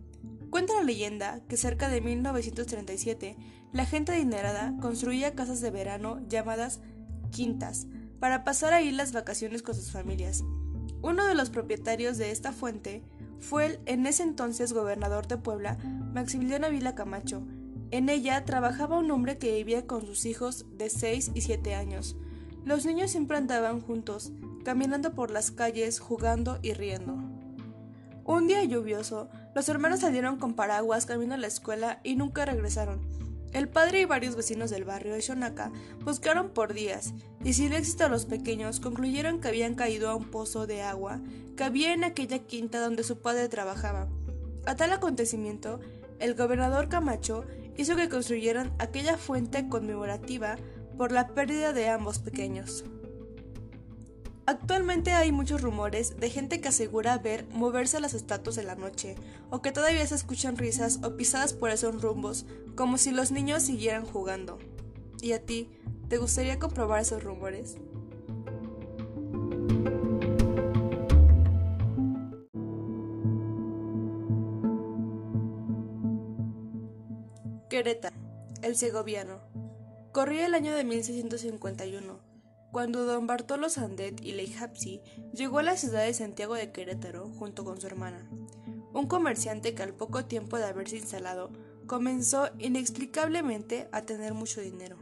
[0.48, 3.36] Cuenta la leyenda que cerca de 1937
[3.74, 6.80] la gente adinerada construía casas de verano llamadas
[7.30, 7.86] quintas
[8.18, 10.42] para pasar ahí las vacaciones con sus familias
[11.02, 13.02] uno de los propietarios de esta fuente
[13.38, 15.78] fue el en ese entonces gobernador de Puebla,
[16.12, 17.42] Maximiliano Vila Camacho.
[17.90, 22.16] En ella trabajaba un hombre que vivía con sus hijos de 6 y 7 años.
[22.64, 24.32] Los niños siempre andaban juntos,
[24.64, 27.16] caminando por las calles, jugando y riendo.
[28.24, 33.19] Un día lluvioso, los hermanos salieron con paraguas camino a la escuela y nunca regresaron.
[33.52, 35.72] El padre y varios vecinos del barrio de Shonaka
[36.04, 40.66] buscaron por días, y sin éxito los pequeños concluyeron que habían caído a un pozo
[40.66, 41.20] de agua
[41.56, 44.08] que había en aquella quinta donde su padre trabajaba.
[44.66, 45.80] A tal acontecimiento,
[46.20, 47.44] el gobernador Camacho
[47.76, 50.56] hizo que construyeran aquella fuente conmemorativa
[50.96, 52.84] por la pérdida de ambos pequeños.
[54.50, 59.14] Actualmente hay muchos rumores de gente que asegura ver moverse las estatuas en la noche,
[59.48, 63.62] o que todavía se escuchan risas o pisadas por esos rumbos, como si los niños
[63.62, 64.58] siguieran jugando.
[65.22, 65.70] ¿Y a ti,
[66.08, 67.76] te gustaría comprobar esos rumores?
[77.68, 78.16] Querétaro,
[78.62, 79.38] el segoviano.
[80.10, 82.29] Corría el año de 1651,
[82.72, 85.00] cuando don Bartolo Sandet y Leijapsi
[85.32, 88.28] llegó a la ciudad de Santiago de Querétaro junto con su hermana.
[88.92, 91.50] Un comerciante que al poco tiempo de haberse instalado
[91.86, 94.96] comenzó inexplicablemente a tener mucho dinero.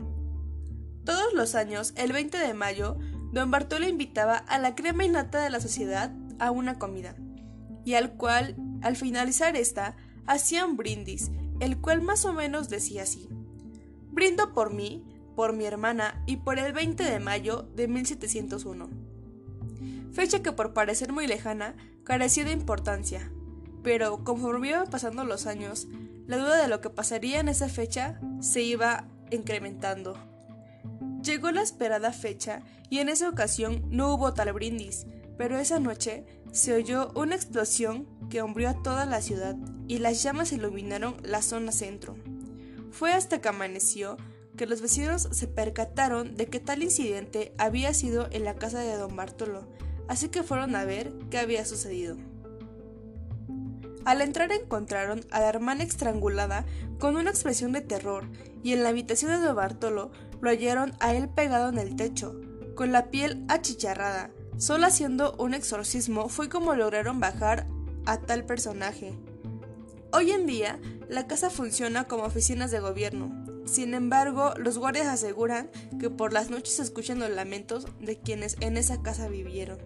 [1.05, 2.97] Todos los años, el 20 de mayo,
[3.33, 7.17] don Bartolo invitaba a la crema innata de la sociedad a una comida,
[7.85, 13.03] y al cual, al finalizar esta, hacía un brindis, el cual más o menos decía
[13.03, 13.29] así.
[14.11, 15.05] Brindo por mí,
[15.39, 18.89] por mi hermana y por el 20 de mayo de 1701.
[20.13, 23.31] Fecha que por parecer muy lejana carecía de importancia,
[23.85, 25.87] pero conforme iban pasando los años,
[26.27, 30.19] la duda de lo que pasaría en esa fecha se iba incrementando.
[31.23, 36.27] Llegó la esperada fecha y en esa ocasión no hubo tal brindis, pero esa noche
[36.51, 39.55] se oyó una explosión que hombrió a toda la ciudad
[39.87, 42.17] y las llamas iluminaron la zona centro.
[42.91, 44.17] Fue hasta que amaneció
[44.59, 48.95] que los vecinos se percataron de que tal incidente había sido en la casa de
[48.97, 49.67] don Bartolo,
[50.09, 52.19] así que fueron a ver qué había sucedido.
[54.05, 56.67] Al entrar encontraron a la hermana estrangulada
[56.99, 58.29] con una expresión de terror
[58.63, 62.39] y en la habitación de don Bartolo lo hallaron a él pegado en el techo,
[62.75, 64.31] con la piel achicharrada.
[64.57, 67.67] Solo haciendo un exorcismo fue como lograron bajar
[68.07, 69.17] a tal personaje.
[70.13, 73.48] Hoy en día, la casa funciona como oficinas de gobierno.
[73.71, 78.57] Sin embargo, los guardias aseguran que por las noches se escuchan los lamentos de quienes
[78.61, 79.79] en esa casa vivieron.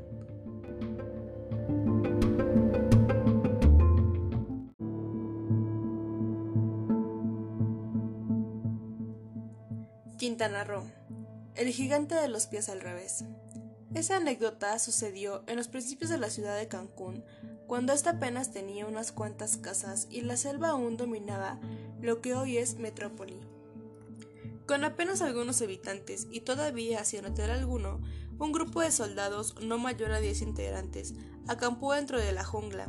[10.16, 10.84] Quintana Roo.
[11.56, 13.24] El gigante de los pies al revés.
[13.94, 17.24] Esa anécdota sucedió en los principios de la ciudad de Cancún,
[17.66, 21.58] cuando ésta apenas tenía unas cuantas casas y la selva aún dominaba
[22.00, 23.51] lo que hoy es metrópoli.
[24.66, 28.00] Con apenas algunos habitantes y todavía sin hotel alguno,
[28.38, 31.14] un grupo de soldados no mayor a 10 integrantes
[31.48, 32.88] acampó dentro de la jungla.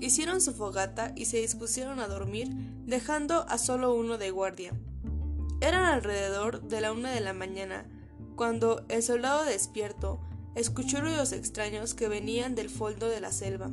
[0.00, 2.48] Hicieron su fogata y se dispusieron a dormir,
[2.86, 4.72] dejando a solo uno de guardia.
[5.60, 7.84] Eran alrededor de la una de la mañana,
[8.36, 10.20] cuando el soldado despierto
[10.54, 13.70] escuchó ruidos extraños que venían del fondo de la selva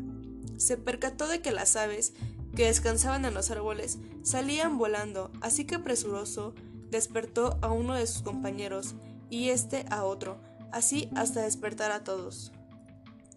[0.57, 2.13] se percató de que las aves,
[2.55, 6.53] que descansaban en los árboles, salían volando, así que presuroso
[6.95, 8.95] despertó a uno de sus compañeros
[9.29, 10.37] y este a otro,
[10.71, 12.51] así hasta despertar a todos.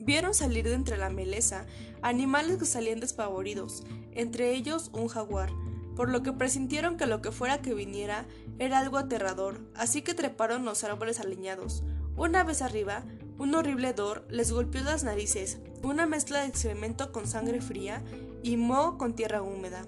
[0.00, 1.66] Vieron salir de entre la meleza
[2.02, 5.50] animales que salían despavoridos, entre ellos un jaguar,
[5.96, 8.24] por lo que presintieron que lo que fuera que viniera
[8.60, 11.82] era algo aterrador, así que treparon los árboles aliñados.
[12.16, 13.04] Una vez arriba,
[13.38, 18.02] un horrible dor les golpeó las narices, una mezcla de excremento con sangre fría
[18.42, 19.86] y moho con tierra húmeda.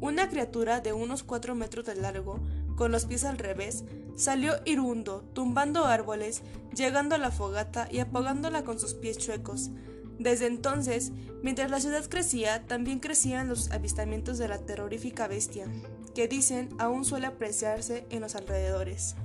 [0.00, 2.40] Una criatura de unos cuatro metros de largo,
[2.76, 3.84] con los pies al revés,
[4.16, 6.42] salió irundo, tumbando árboles,
[6.74, 9.70] llegando a la fogata y apagándola con sus pies chuecos.
[10.18, 11.12] Desde entonces,
[11.42, 15.66] mientras la ciudad crecía, también crecían los avistamientos de la terrorífica bestia,
[16.14, 19.16] que dicen aún suele apreciarse en los alrededores.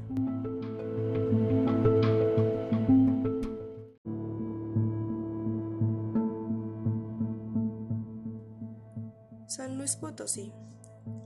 [9.47, 10.53] San Luis Potosí,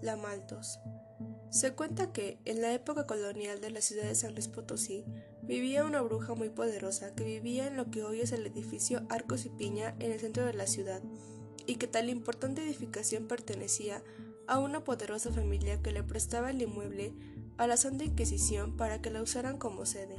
[0.01, 0.79] La Maltos.
[1.49, 5.05] Se cuenta que, en la época colonial de la ciudad de San Luis Potosí,
[5.43, 9.45] vivía una bruja muy poderosa que vivía en lo que hoy es el edificio Arcos
[9.45, 11.01] y Piña en el centro de la ciudad,
[11.65, 14.03] y que tal importante edificación pertenecía
[14.47, 17.13] a una poderosa familia que le prestaba el inmueble
[17.57, 20.17] a la Santa Inquisición para que la usaran como sede.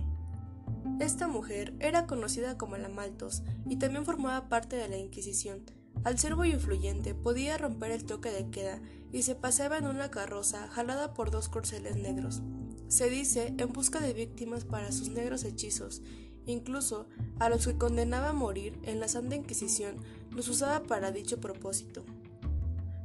[1.00, 5.64] Esta mujer era conocida como la Maltos y también formaba parte de la Inquisición,
[6.04, 8.80] al ser muy influyente, podía romper el toque de queda
[9.12, 12.42] y se paseaba en una carroza jalada por dos corceles negros.
[12.88, 16.02] Se dice en busca de víctimas para sus negros hechizos,
[16.46, 19.96] incluso a los que condenaba a morir en la Santa Inquisición
[20.30, 22.04] los usaba para dicho propósito.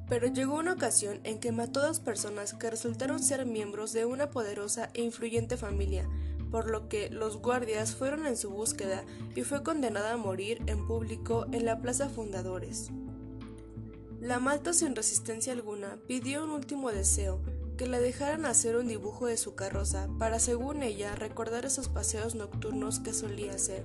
[0.07, 4.05] Pero llegó una ocasión en que mató a dos personas que resultaron ser miembros de
[4.05, 6.07] una poderosa e influyente familia,
[6.51, 10.85] por lo que los guardias fueron en su búsqueda y fue condenada a morir en
[10.85, 12.91] público en la Plaza Fundadores.
[14.21, 17.41] La Malta sin resistencia alguna pidió un último deseo,
[17.75, 22.35] que le dejaran hacer un dibujo de su carroza para, según ella, recordar esos paseos
[22.35, 23.83] nocturnos que solía hacer.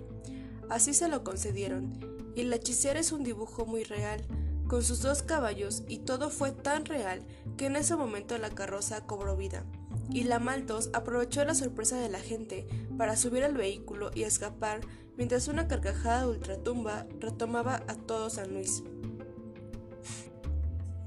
[0.68, 1.98] Así se lo concedieron,
[2.34, 4.26] y la hechicera es un dibujo muy real,
[4.68, 7.26] con sus dos caballos, y todo fue tan real
[7.56, 9.64] que en ese momento la carroza cobró vida
[10.12, 12.66] y la Maltos aprovechó la sorpresa de la gente
[12.96, 14.80] para subir al vehículo y escapar
[15.16, 18.84] mientras una carcajada de ultratumba retomaba a todo San Luis.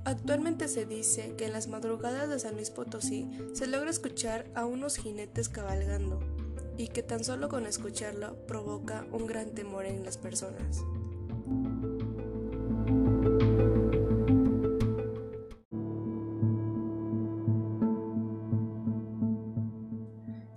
[0.05, 4.65] Actualmente se dice que en las madrugadas de San Luis Potosí se logra escuchar a
[4.65, 6.19] unos jinetes cabalgando
[6.77, 10.83] y que tan solo con escucharlo provoca un gran temor en las personas.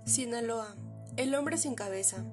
[0.05, 0.75] Sinaloa,
[1.17, 2.25] el hombre sin cabeza.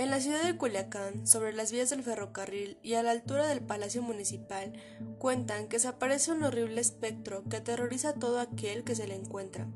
[0.00, 3.60] En la ciudad de Culiacán, sobre las vías del ferrocarril y a la altura del
[3.60, 4.72] Palacio Municipal,
[5.18, 9.14] cuentan que se aparece un horrible espectro que aterroriza a todo aquel que se le
[9.14, 9.68] encuentra.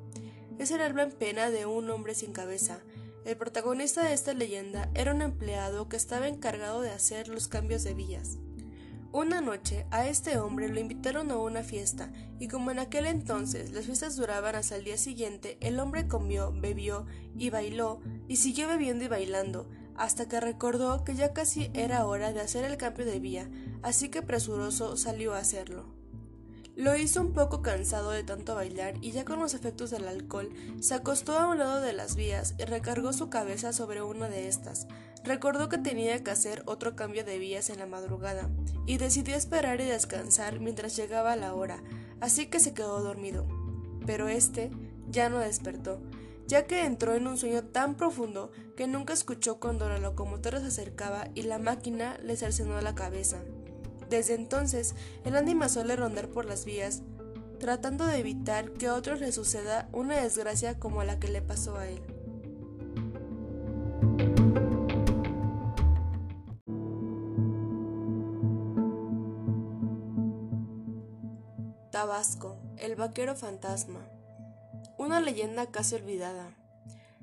[0.59, 2.79] Es el alma en pena de un hombre sin cabeza.
[3.27, 7.85] El protagonista de esta leyenda era un empleado que estaba encargado de hacer los cambios
[7.85, 8.39] de vías.
[9.13, 12.11] Una noche a este hombre lo invitaron a una fiesta
[12.41, 16.51] y como en aquel entonces las fiestas duraban hasta el día siguiente, el hombre comió,
[16.51, 17.05] bebió
[17.37, 22.33] y bailó y siguió bebiendo y bailando hasta que recordó que ya casi era hora
[22.33, 23.49] de hacer el cambio de vía,
[23.83, 25.87] así que presuroso salió a hacerlo.
[26.77, 30.51] Lo hizo un poco cansado de tanto bailar y ya con los efectos del alcohol,
[30.81, 34.49] se acostó a un lado de las vías y recargó su cabeza sobre una de
[34.49, 34.89] estas.
[35.23, 38.51] Recordó que tenía que hacer otro cambio de vías en la madrugada
[38.87, 41.81] y decidió esperar y descansar mientras llegaba la hora,
[42.21, 43.47] así que se quedó dormido.
[44.05, 44.71] Pero este
[45.09, 46.01] ya no despertó,
[46.47, 50.67] ya que entró en un sueño tan profundo que nunca escuchó cuando la locomotora se
[50.67, 53.43] acercaba y la máquina le cercenó la cabeza.
[54.11, 57.03] Desde entonces, el ánima suele rondar por las vías,
[57.59, 61.77] tratando de evitar que a otros le suceda una desgracia como la que le pasó
[61.77, 62.03] a él.
[71.91, 74.01] Tabasco, el vaquero fantasma.
[74.97, 76.57] Una leyenda casi olvidada.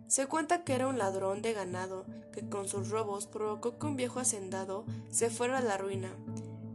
[0.07, 3.95] Se cuenta que era un ladrón de ganado que con sus robos provocó que un
[3.95, 6.09] viejo hacendado se fuera a la ruina.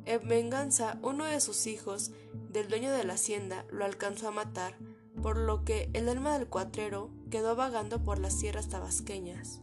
[0.06, 2.12] En venganza, uno de sus hijos,
[2.48, 4.78] del dueño de la hacienda, lo alcanzó a matar,
[5.22, 9.60] por lo que el alma del cuatrero quedó vagando por las tierras tabasqueñas.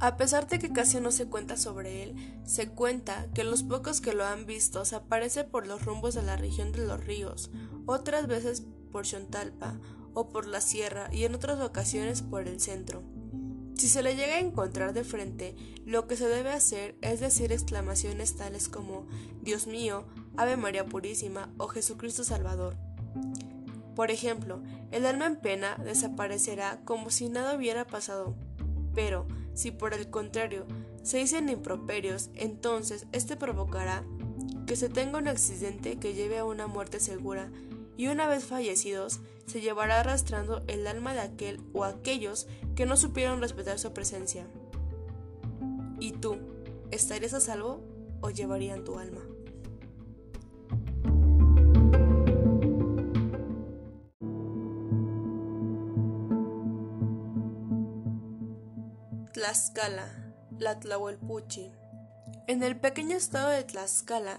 [0.00, 4.00] A pesar de que casi no se cuenta sobre él, se cuenta que los pocos
[4.00, 7.50] que lo han visto se aparece por los rumbos de la región de los ríos,
[7.84, 9.76] otras veces por Chontalpa
[10.14, 13.02] o por la sierra y en otras ocasiones por el centro.
[13.76, 17.52] Si se le llega a encontrar de frente, lo que se debe hacer es decir
[17.52, 19.06] exclamaciones tales como
[19.42, 20.04] Dios mío,
[20.36, 22.76] Ave María Purísima o Jesucristo Salvador.
[23.96, 28.36] Por ejemplo, el alma en pena desaparecerá como si nada hubiera pasado.
[28.94, 30.66] Pero, si por el contrario
[31.02, 34.04] se dicen improperios, entonces este provocará
[34.66, 37.50] que se tenga un accidente que lleve a una muerte segura
[37.96, 42.96] y una vez fallecidos, se llevará arrastrando el alma de aquel o aquellos que no
[42.96, 44.46] supieron respetar su presencia.
[46.00, 46.38] ¿Y tú,
[46.90, 47.80] estarías a salvo
[48.20, 49.20] o llevarían tu alma?
[59.32, 61.72] Tlaxcala, la Tlahuelpuchi.
[62.46, 64.38] En el pequeño estado de Tlaxcala,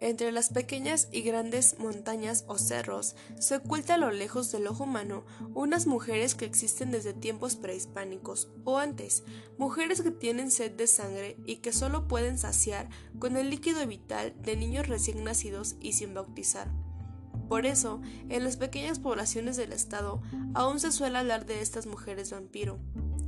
[0.00, 4.84] entre las pequeñas y grandes montañas o cerros se oculta a lo lejos del ojo
[4.84, 5.24] humano
[5.54, 9.24] unas mujeres que existen desde tiempos prehispánicos o antes,
[9.58, 12.88] mujeres que tienen sed de sangre y que solo pueden saciar
[13.18, 16.70] con el líquido vital de niños recién nacidos y sin bautizar.
[17.48, 20.20] Por eso, en las pequeñas poblaciones del estado
[20.54, 22.78] aún se suele hablar de estas mujeres vampiro,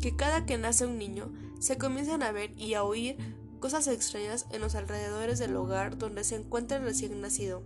[0.01, 3.17] que cada que nace un niño se comienzan a ver y a oír
[3.61, 7.63] cosas extrañas en los alrededores del hogar donde se encuentra el recién nacido.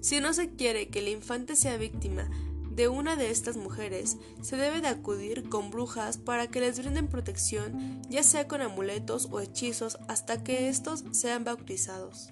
[0.00, 2.28] Si no se quiere que el infante sea víctima
[2.70, 7.06] de una de estas mujeres, se debe de acudir con brujas para que les brinden
[7.06, 12.30] protección, ya sea con amuletos o hechizos, hasta que estos sean bautizados.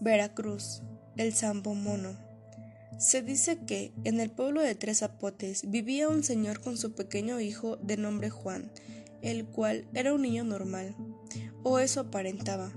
[0.00, 0.82] Veracruz,
[1.16, 2.29] el Sambo Mono.
[3.00, 7.40] Se dice que en el pueblo de Tres Zapotes vivía un señor con su pequeño
[7.40, 8.70] hijo de nombre Juan,
[9.22, 10.94] el cual era un niño normal,
[11.62, 12.70] o eso aparentaba.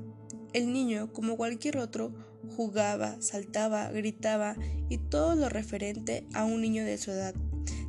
[0.54, 2.14] El niño, como cualquier otro,
[2.56, 4.56] jugaba, saltaba, gritaba
[4.88, 7.36] y todo lo referente a un niño de su edad.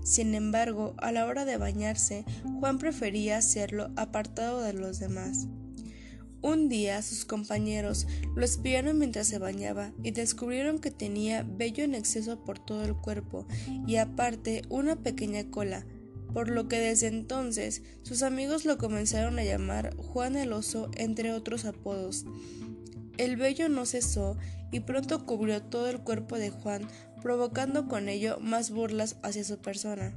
[0.03, 2.24] Sin embargo, a la hora de bañarse,
[2.59, 5.47] Juan prefería hacerlo apartado de los demás.
[6.45, 11.95] Un día sus compañeros lo espiaron mientras se bañaba y descubrieron que tenía vello en
[11.95, 13.47] exceso por todo el cuerpo
[13.86, 15.86] y aparte una pequeña cola,
[16.34, 21.32] por lo que desde entonces sus amigos lo comenzaron a llamar Juan el Oso entre
[21.32, 22.26] otros apodos.
[23.16, 24.36] El vello no cesó
[24.70, 26.86] y pronto cubrió todo el cuerpo de Juan,
[27.22, 30.12] provocando con ello más burlas hacia su persona.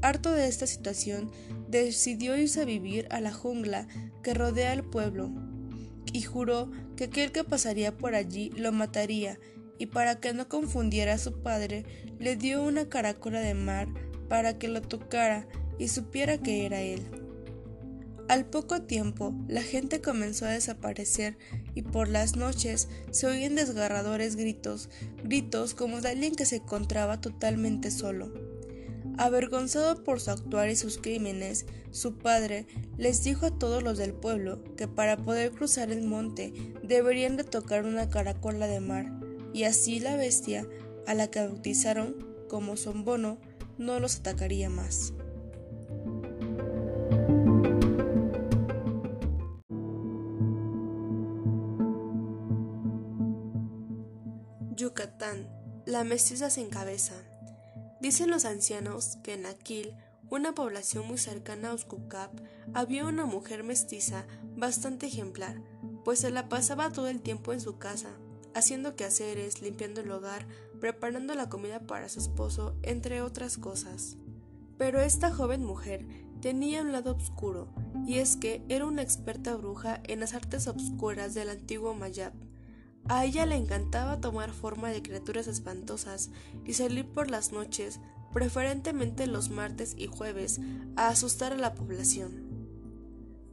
[0.00, 1.28] harto de esta situación,
[1.70, 3.86] decidió irse a vivir a la jungla
[4.22, 5.30] que rodea el pueblo
[6.12, 9.38] y juró que aquel que pasaría por allí lo mataría
[9.78, 11.84] y para que no confundiera a su padre
[12.18, 13.88] le dio una caracola de mar
[14.28, 15.46] para que lo tocara
[15.78, 17.02] y supiera que era él.
[18.28, 21.36] Al poco tiempo la gente comenzó a desaparecer
[21.74, 24.88] y por las noches se oían desgarradores gritos,
[25.24, 28.49] gritos como de alguien que se encontraba totalmente solo.
[29.20, 32.66] Avergonzado por su actuar y sus crímenes, su padre
[32.96, 37.44] les dijo a todos los del pueblo que para poder cruzar el monte deberían de
[37.44, 39.12] tocar una caracola de mar,
[39.52, 40.66] y así la bestia,
[41.06, 42.16] a la que bautizaron
[42.48, 43.36] como Sombono,
[43.76, 45.12] no los atacaría más.
[54.74, 55.46] Yucatán,
[55.84, 57.29] la mestiza sin cabeza.
[58.00, 59.94] Dicen los ancianos que en Aquil,
[60.30, 62.32] una población muy cercana a Uscucap,
[62.72, 64.26] había una mujer mestiza
[64.56, 65.60] bastante ejemplar,
[66.04, 68.10] pues se la pasaba todo el tiempo en su casa,
[68.54, 70.46] haciendo quehaceres, limpiando el hogar,
[70.80, 74.16] preparando la comida para su esposo, entre otras cosas.
[74.78, 76.06] Pero esta joven mujer
[76.40, 77.68] tenía un lado oscuro,
[78.06, 82.32] y es que era una experta bruja en las artes obscuras del antiguo Mayab.
[83.10, 86.30] A ella le encantaba tomar forma de criaturas espantosas
[86.64, 87.98] y salir por las noches,
[88.32, 90.60] preferentemente los martes y jueves,
[90.94, 92.44] a asustar a la población.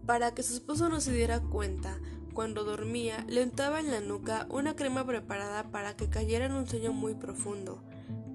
[0.05, 1.99] Para que su esposo no se diera cuenta,
[2.35, 6.67] cuando dormía, le untaba en la nuca una crema preparada para que cayera en un
[6.67, 7.81] sueño muy profundo.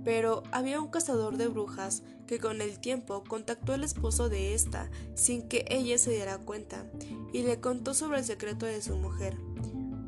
[0.05, 4.91] Pero había un cazador de brujas que con el tiempo contactó al esposo de esta
[5.15, 6.85] sin que ella se diera cuenta
[7.33, 9.37] y le contó sobre el secreto de su mujer.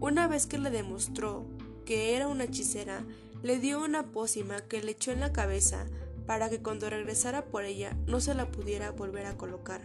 [0.04, 1.46] Una vez que le demostró
[1.86, 3.06] que era una hechicera,
[3.42, 5.86] le dio una pócima que le echó en la cabeza
[6.26, 9.80] para que cuando regresara por ella no se la pudiera volver a colocar.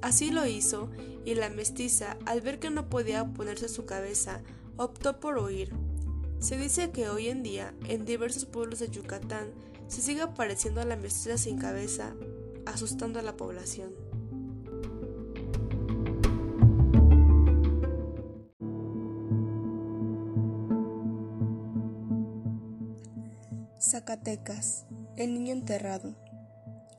[0.00, 0.90] Así lo hizo,
[1.24, 4.42] y la mestiza, al ver que no podía ponerse su cabeza,
[4.76, 5.72] optó por huir.
[6.38, 9.50] Se dice que hoy en día, en diversos pueblos de Yucatán,
[9.88, 12.14] se sigue apareciendo a la mestiza sin cabeza,
[12.64, 13.92] asustando a la población.
[24.02, 24.84] Zacatecas,
[25.16, 26.16] el niño enterrado.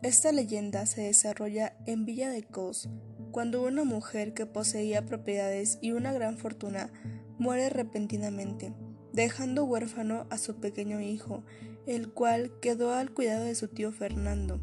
[0.01, 2.89] Esta leyenda se desarrolla en Villa de Cos,
[3.31, 6.93] cuando una mujer que poseía propiedades y una gran fortuna
[7.37, 8.73] muere repentinamente,
[9.11, 11.43] dejando huérfano a su pequeño hijo,
[11.87, 14.61] el cual quedó al cuidado de su tío Fernando,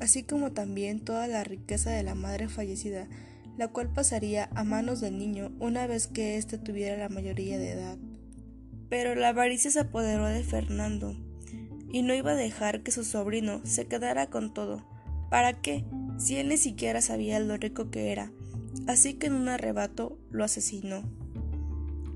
[0.00, 3.06] así como también toda la riqueza de la madre fallecida,
[3.56, 7.70] la cual pasaría a manos del niño una vez que éste tuviera la mayoría de
[7.70, 7.96] edad.
[8.88, 11.16] Pero la avaricia se apoderó de Fernando,
[11.96, 14.84] y no iba a dejar que su sobrino se quedara con todo.
[15.30, 15.86] ¿Para qué?
[16.18, 18.30] Si él ni siquiera sabía lo rico que era.
[18.86, 21.04] Así que en un arrebato lo asesinó.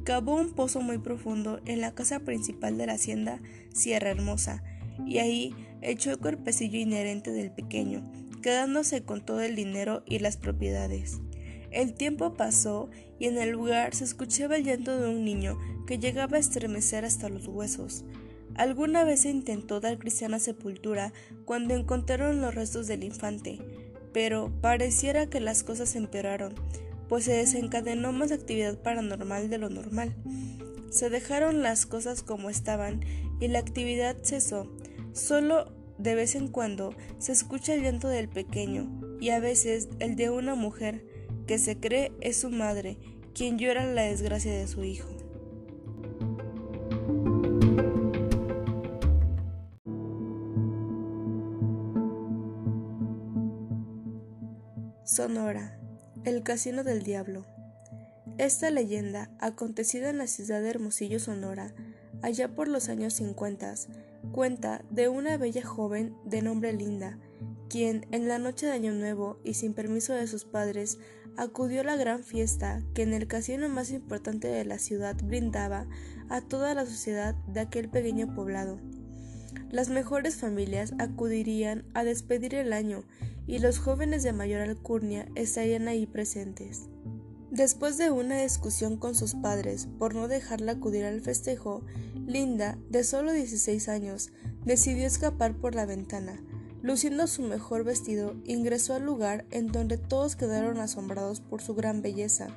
[0.04, 3.40] Cavó un pozo muy profundo en la casa principal de la hacienda
[3.72, 4.62] Sierra Hermosa,
[5.06, 8.02] y ahí echó el cuerpecillo inherente del pequeño,
[8.42, 11.22] quedándose con todo el dinero y las propiedades.
[11.70, 15.98] El tiempo pasó y en el lugar se escuchaba el llanto de un niño que
[15.98, 18.04] llegaba a estremecer hasta los huesos.
[18.60, 21.14] Alguna vez se intentó dar cristiana sepultura
[21.46, 23.58] cuando encontraron los restos del infante,
[24.12, 26.52] pero pareciera que las cosas empeoraron,
[27.08, 30.14] pues se desencadenó más actividad paranormal de lo normal.
[30.90, 33.00] Se dejaron las cosas como estaban
[33.40, 34.70] y la actividad cesó.
[35.14, 38.90] Solo de vez en cuando se escucha el llanto del pequeño
[39.22, 41.02] y a veces el de una mujer
[41.46, 42.98] que se cree es su madre,
[43.32, 45.19] quien llora la desgracia de su hijo.
[55.12, 55.76] Sonora,
[56.22, 57.44] el Casino del Diablo.
[58.38, 61.74] Esta leyenda, acontecida en la ciudad de Hermosillo, Sonora,
[62.22, 63.74] allá por los años 50,
[64.30, 67.18] cuenta de una bella joven de nombre Linda,
[67.68, 70.98] quien en la noche de Año Nuevo y sin permiso de sus padres
[71.36, 75.88] acudió a la gran fiesta que en el casino más importante de la ciudad brindaba
[76.28, 78.78] a toda la sociedad de aquel pequeño poblado.
[79.70, 83.04] Las mejores familias acudirían a despedir el año
[83.46, 86.88] y los jóvenes de mayor alcurnia estarían ahí presentes.
[87.52, 91.82] Después de una discusión con sus padres por no dejarla acudir al festejo,
[92.26, 94.30] Linda, de solo 16 años,
[94.64, 96.40] decidió escapar por la ventana.
[96.82, 102.02] Luciendo su mejor vestido, ingresó al lugar en donde todos quedaron asombrados por su gran
[102.02, 102.48] belleza.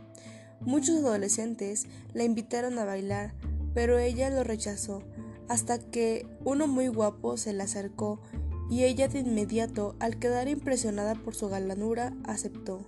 [0.62, 3.34] Muchos adolescentes la invitaron a bailar,
[3.74, 5.04] pero ella lo rechazó,
[5.48, 8.22] hasta que uno muy guapo se le acercó
[8.70, 12.86] y ella de inmediato, al quedar impresionada por su galanura, aceptó.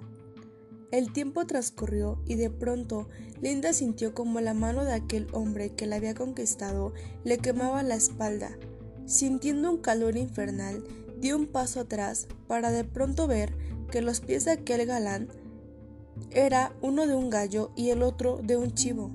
[0.92, 3.10] El tiempo transcurrió y de pronto
[3.42, 6.94] Linda sintió como la mano de aquel hombre que la había conquistado
[7.24, 8.58] le quemaba la espalda.
[9.06, 10.84] Sintiendo un calor infernal,
[11.20, 13.54] dio un paso atrás para de pronto ver
[13.92, 15.28] que los pies de aquel galán
[16.32, 19.12] era uno de un gallo y el otro de un chivo.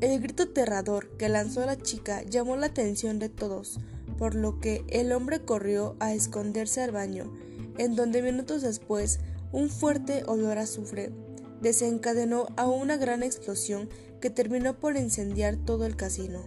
[0.00, 3.78] El grito aterrador que lanzó la chica llamó la atención de todos,
[4.16, 7.30] por lo que el hombre corrió a esconderse al baño,
[7.76, 9.20] en donde minutos después
[9.52, 11.12] un fuerte olor a azufre
[11.60, 13.90] desencadenó a una gran explosión
[14.22, 16.40] que terminó por incendiar todo el casino.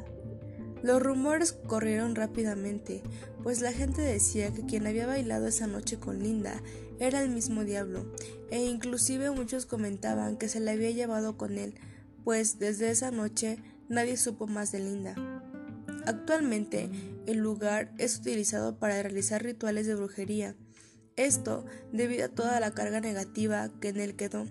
[0.81, 3.03] Los rumores corrieron rápidamente,
[3.43, 6.61] pues la gente decía que quien había bailado esa noche con Linda
[6.99, 8.05] era el mismo diablo,
[8.49, 11.75] e inclusive muchos comentaban que se la había llevado con él,
[12.23, 13.57] pues desde esa noche
[13.89, 15.15] nadie supo más de Linda.
[16.05, 16.89] Actualmente
[17.25, 20.55] el lugar es utilizado para realizar rituales de brujería,
[21.15, 24.45] esto debido a toda la carga negativa que en él quedó.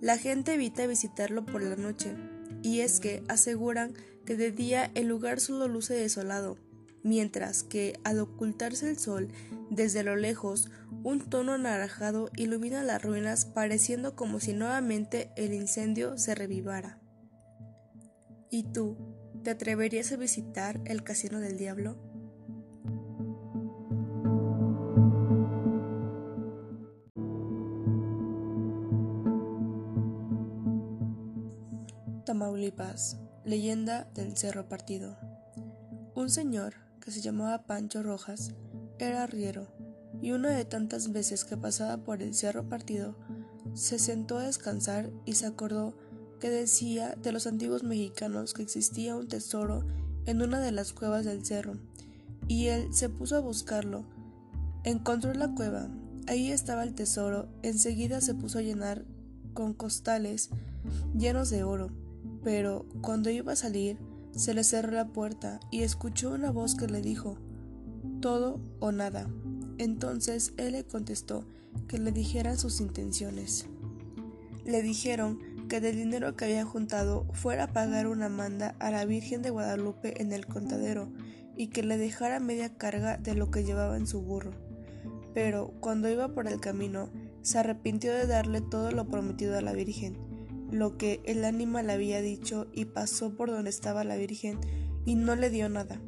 [0.00, 2.14] La gente evita visitarlo por la noche,
[2.62, 3.94] y es que aseguran
[4.26, 6.56] que de día el lugar solo luce desolado,
[7.02, 9.28] mientras que al ocultarse el sol
[9.70, 10.70] desde lo lejos,
[11.02, 17.01] un tono anaranjado ilumina las ruinas pareciendo como si nuevamente el incendio se revivara.
[18.54, 18.98] ¿Y tú,
[19.42, 21.96] te atreverías a visitar el Casino del Diablo?
[32.26, 35.16] Tamaulipas, leyenda del Cerro Partido.
[36.14, 38.52] Un señor que se llamaba Pancho Rojas
[38.98, 39.68] era arriero
[40.20, 43.16] y una de tantas veces que pasaba por el Cerro Partido
[43.72, 45.94] se sentó a descansar y se acordó
[46.42, 49.84] que decía de los antiguos mexicanos que existía un tesoro
[50.26, 51.74] en una de las cuevas del cerro,
[52.48, 54.02] y él se puso a buscarlo.
[54.82, 55.88] Encontró la cueva,
[56.26, 59.04] ahí estaba el tesoro, enseguida se puso a llenar
[59.54, 60.50] con costales
[61.16, 61.92] llenos de oro,
[62.42, 63.96] pero cuando iba a salir,
[64.34, 67.38] se le cerró la puerta y escuchó una voz que le dijo,
[68.20, 69.30] todo o nada.
[69.78, 71.44] Entonces él le contestó
[71.86, 73.66] que le dijeran sus intenciones.
[74.64, 79.06] Le dijeron que del dinero que había juntado fuera a pagar una manda a la
[79.06, 81.08] Virgen de Guadalupe en el contadero
[81.56, 84.50] y que le dejara media carga de lo que llevaba en su burro.
[85.32, 87.08] Pero cuando iba por el camino,
[87.40, 90.18] se arrepintió de darle todo lo prometido a la Virgen,
[90.70, 94.58] lo que el ánima le había dicho y pasó por donde estaba la Virgen
[95.06, 96.02] y no le dio nada.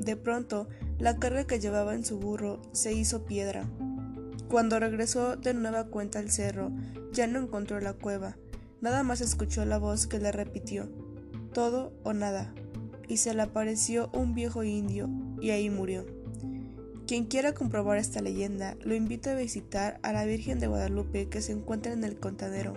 [0.00, 0.66] De pronto,
[0.98, 3.68] la carga que llevaba en su burro se hizo piedra.
[4.48, 6.72] Cuando regresó de nueva cuenta al cerro,
[7.12, 8.38] ya no encontró la cueva,
[8.80, 10.88] Nada más escuchó la voz que le repitió,
[11.52, 12.54] todo o nada,
[13.08, 15.10] y se le apareció un viejo indio
[15.40, 16.06] y ahí murió.
[17.06, 21.42] Quien quiera comprobar esta leyenda, lo invito a visitar a la Virgen de Guadalupe que
[21.42, 22.74] se encuentra en el Contadero,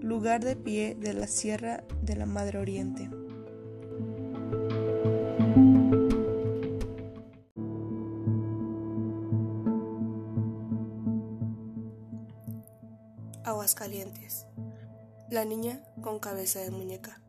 [0.00, 3.08] lugar de pie de la Sierra de la Madre Oriente.
[13.44, 14.46] Aguascalientes.
[15.32, 17.22] La niña con cabeza de muñeca.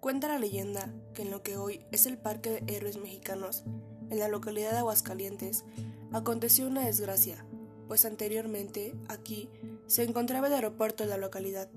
[0.00, 3.62] Cuenta la leyenda que en lo que hoy es el Parque de Héroes Mexicanos,
[4.08, 5.66] en la localidad de Aguascalientes,
[6.12, 7.44] aconteció una desgracia,
[7.88, 9.50] pues anteriormente aquí
[9.86, 11.68] se encontraba el aeropuerto de la localidad.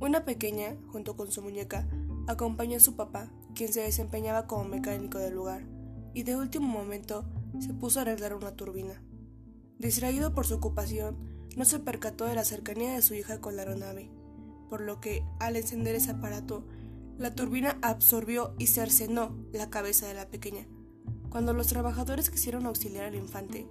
[0.00, 1.86] Una pequeña, junto con su muñeca,
[2.26, 5.66] acompañó a su papá, quien se desempeñaba como mecánico del lugar,
[6.14, 7.26] y de último momento
[7.60, 9.02] se puso a arreglar una turbina.
[9.78, 13.62] Distraído por su ocupación, no se percató de la cercanía de su hija con la
[13.62, 14.10] aeronave,
[14.68, 16.64] por lo que, al encender ese aparato,
[17.18, 20.66] la turbina absorbió y cercenó la cabeza de la pequeña.
[21.30, 23.68] Cuando los trabajadores quisieron auxiliar al infante,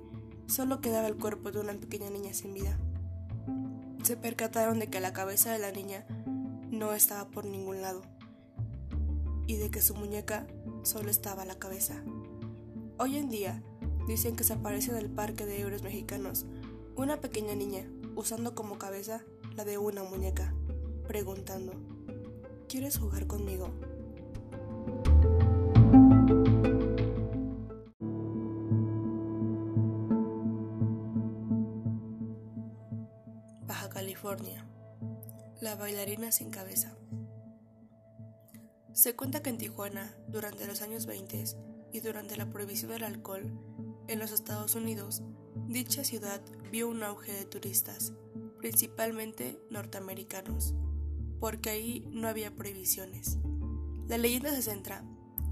[0.47, 2.77] solo quedaba el cuerpo de una pequeña niña sin vida.
[4.03, 6.05] Se percataron de que la cabeza de la niña
[6.71, 8.01] no estaba por ningún lado
[9.47, 10.47] y de que su muñeca
[10.83, 12.03] solo estaba la cabeza.
[12.97, 13.63] Hoy en día
[14.07, 16.45] dicen que se aparece en el parque de euros mexicanos
[16.95, 19.23] una pequeña niña, usando como cabeza
[19.55, 20.53] la de una muñeca,
[21.07, 21.73] preguntando,
[22.67, 23.69] ¿quieres jugar conmigo?
[33.65, 34.65] Baja California.
[35.61, 36.97] La bailarina sin cabeza.
[38.91, 41.43] Se cuenta que en Tijuana, durante los años 20
[41.91, 43.51] y durante la prohibición del alcohol
[44.07, 45.23] en los Estados Unidos,
[45.67, 46.41] Dicha ciudad
[46.71, 48.13] vio un auge de turistas,
[48.59, 50.75] principalmente norteamericanos,
[51.43, 53.37] porque ahí no había prohibiciones.
[54.07, 55.03] La leyenda se centra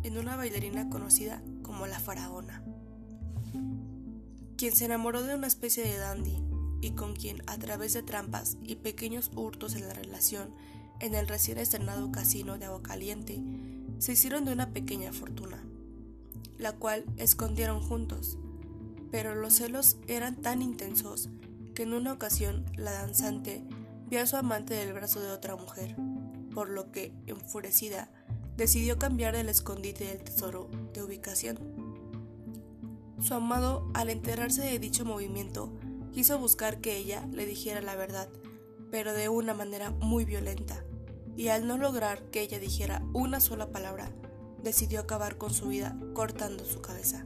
[0.04, 2.64] en una bailarina conocida como la faraona.
[4.56, 6.42] quien se enamoró de una especie de dandy
[6.80, 10.56] y con quien, a través de trampas y pequeños hurtos en la relación,
[11.02, 13.44] en el recién estrenado casino de Agua Caliente,
[14.00, 15.62] se hicieron de una pequeña fortuna,
[16.58, 18.38] la cual escondieron juntos.
[19.12, 21.28] Pero los celos eran tan intensos
[21.76, 23.62] que en una ocasión la danzante
[24.12, 25.96] vio a su amante del brazo de otra mujer,
[26.54, 28.12] por lo que, enfurecida,
[28.58, 31.58] decidió cambiar el escondite del tesoro de ubicación.
[33.22, 35.72] Su amado, al enterarse de dicho movimiento,
[36.12, 38.28] quiso buscar que ella le dijera la verdad,
[38.92, 40.84] pero de una manera muy violenta,
[41.38, 44.12] y al no lograr que ella dijera una sola palabra,
[44.62, 47.26] decidió acabar con su vida cortando su cabeza.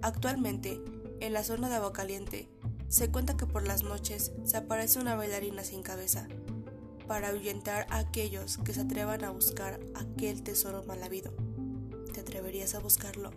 [0.00, 0.80] Actualmente,
[1.20, 2.48] en la zona de Agua Caliente,
[2.90, 6.26] se cuenta que por las noches se aparece una bailarina sin cabeza,
[7.06, 11.32] para ahuyentar a aquellos que se atrevan a buscar aquel tesoro mal habido.
[12.12, 13.30] ¿Te atreverías a buscarlo?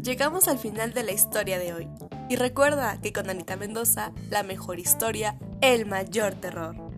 [0.00, 1.88] Llegamos al final de la historia de hoy.
[2.28, 6.89] Y recuerda que con Anita Mendoza, la mejor historia, el mayor terror.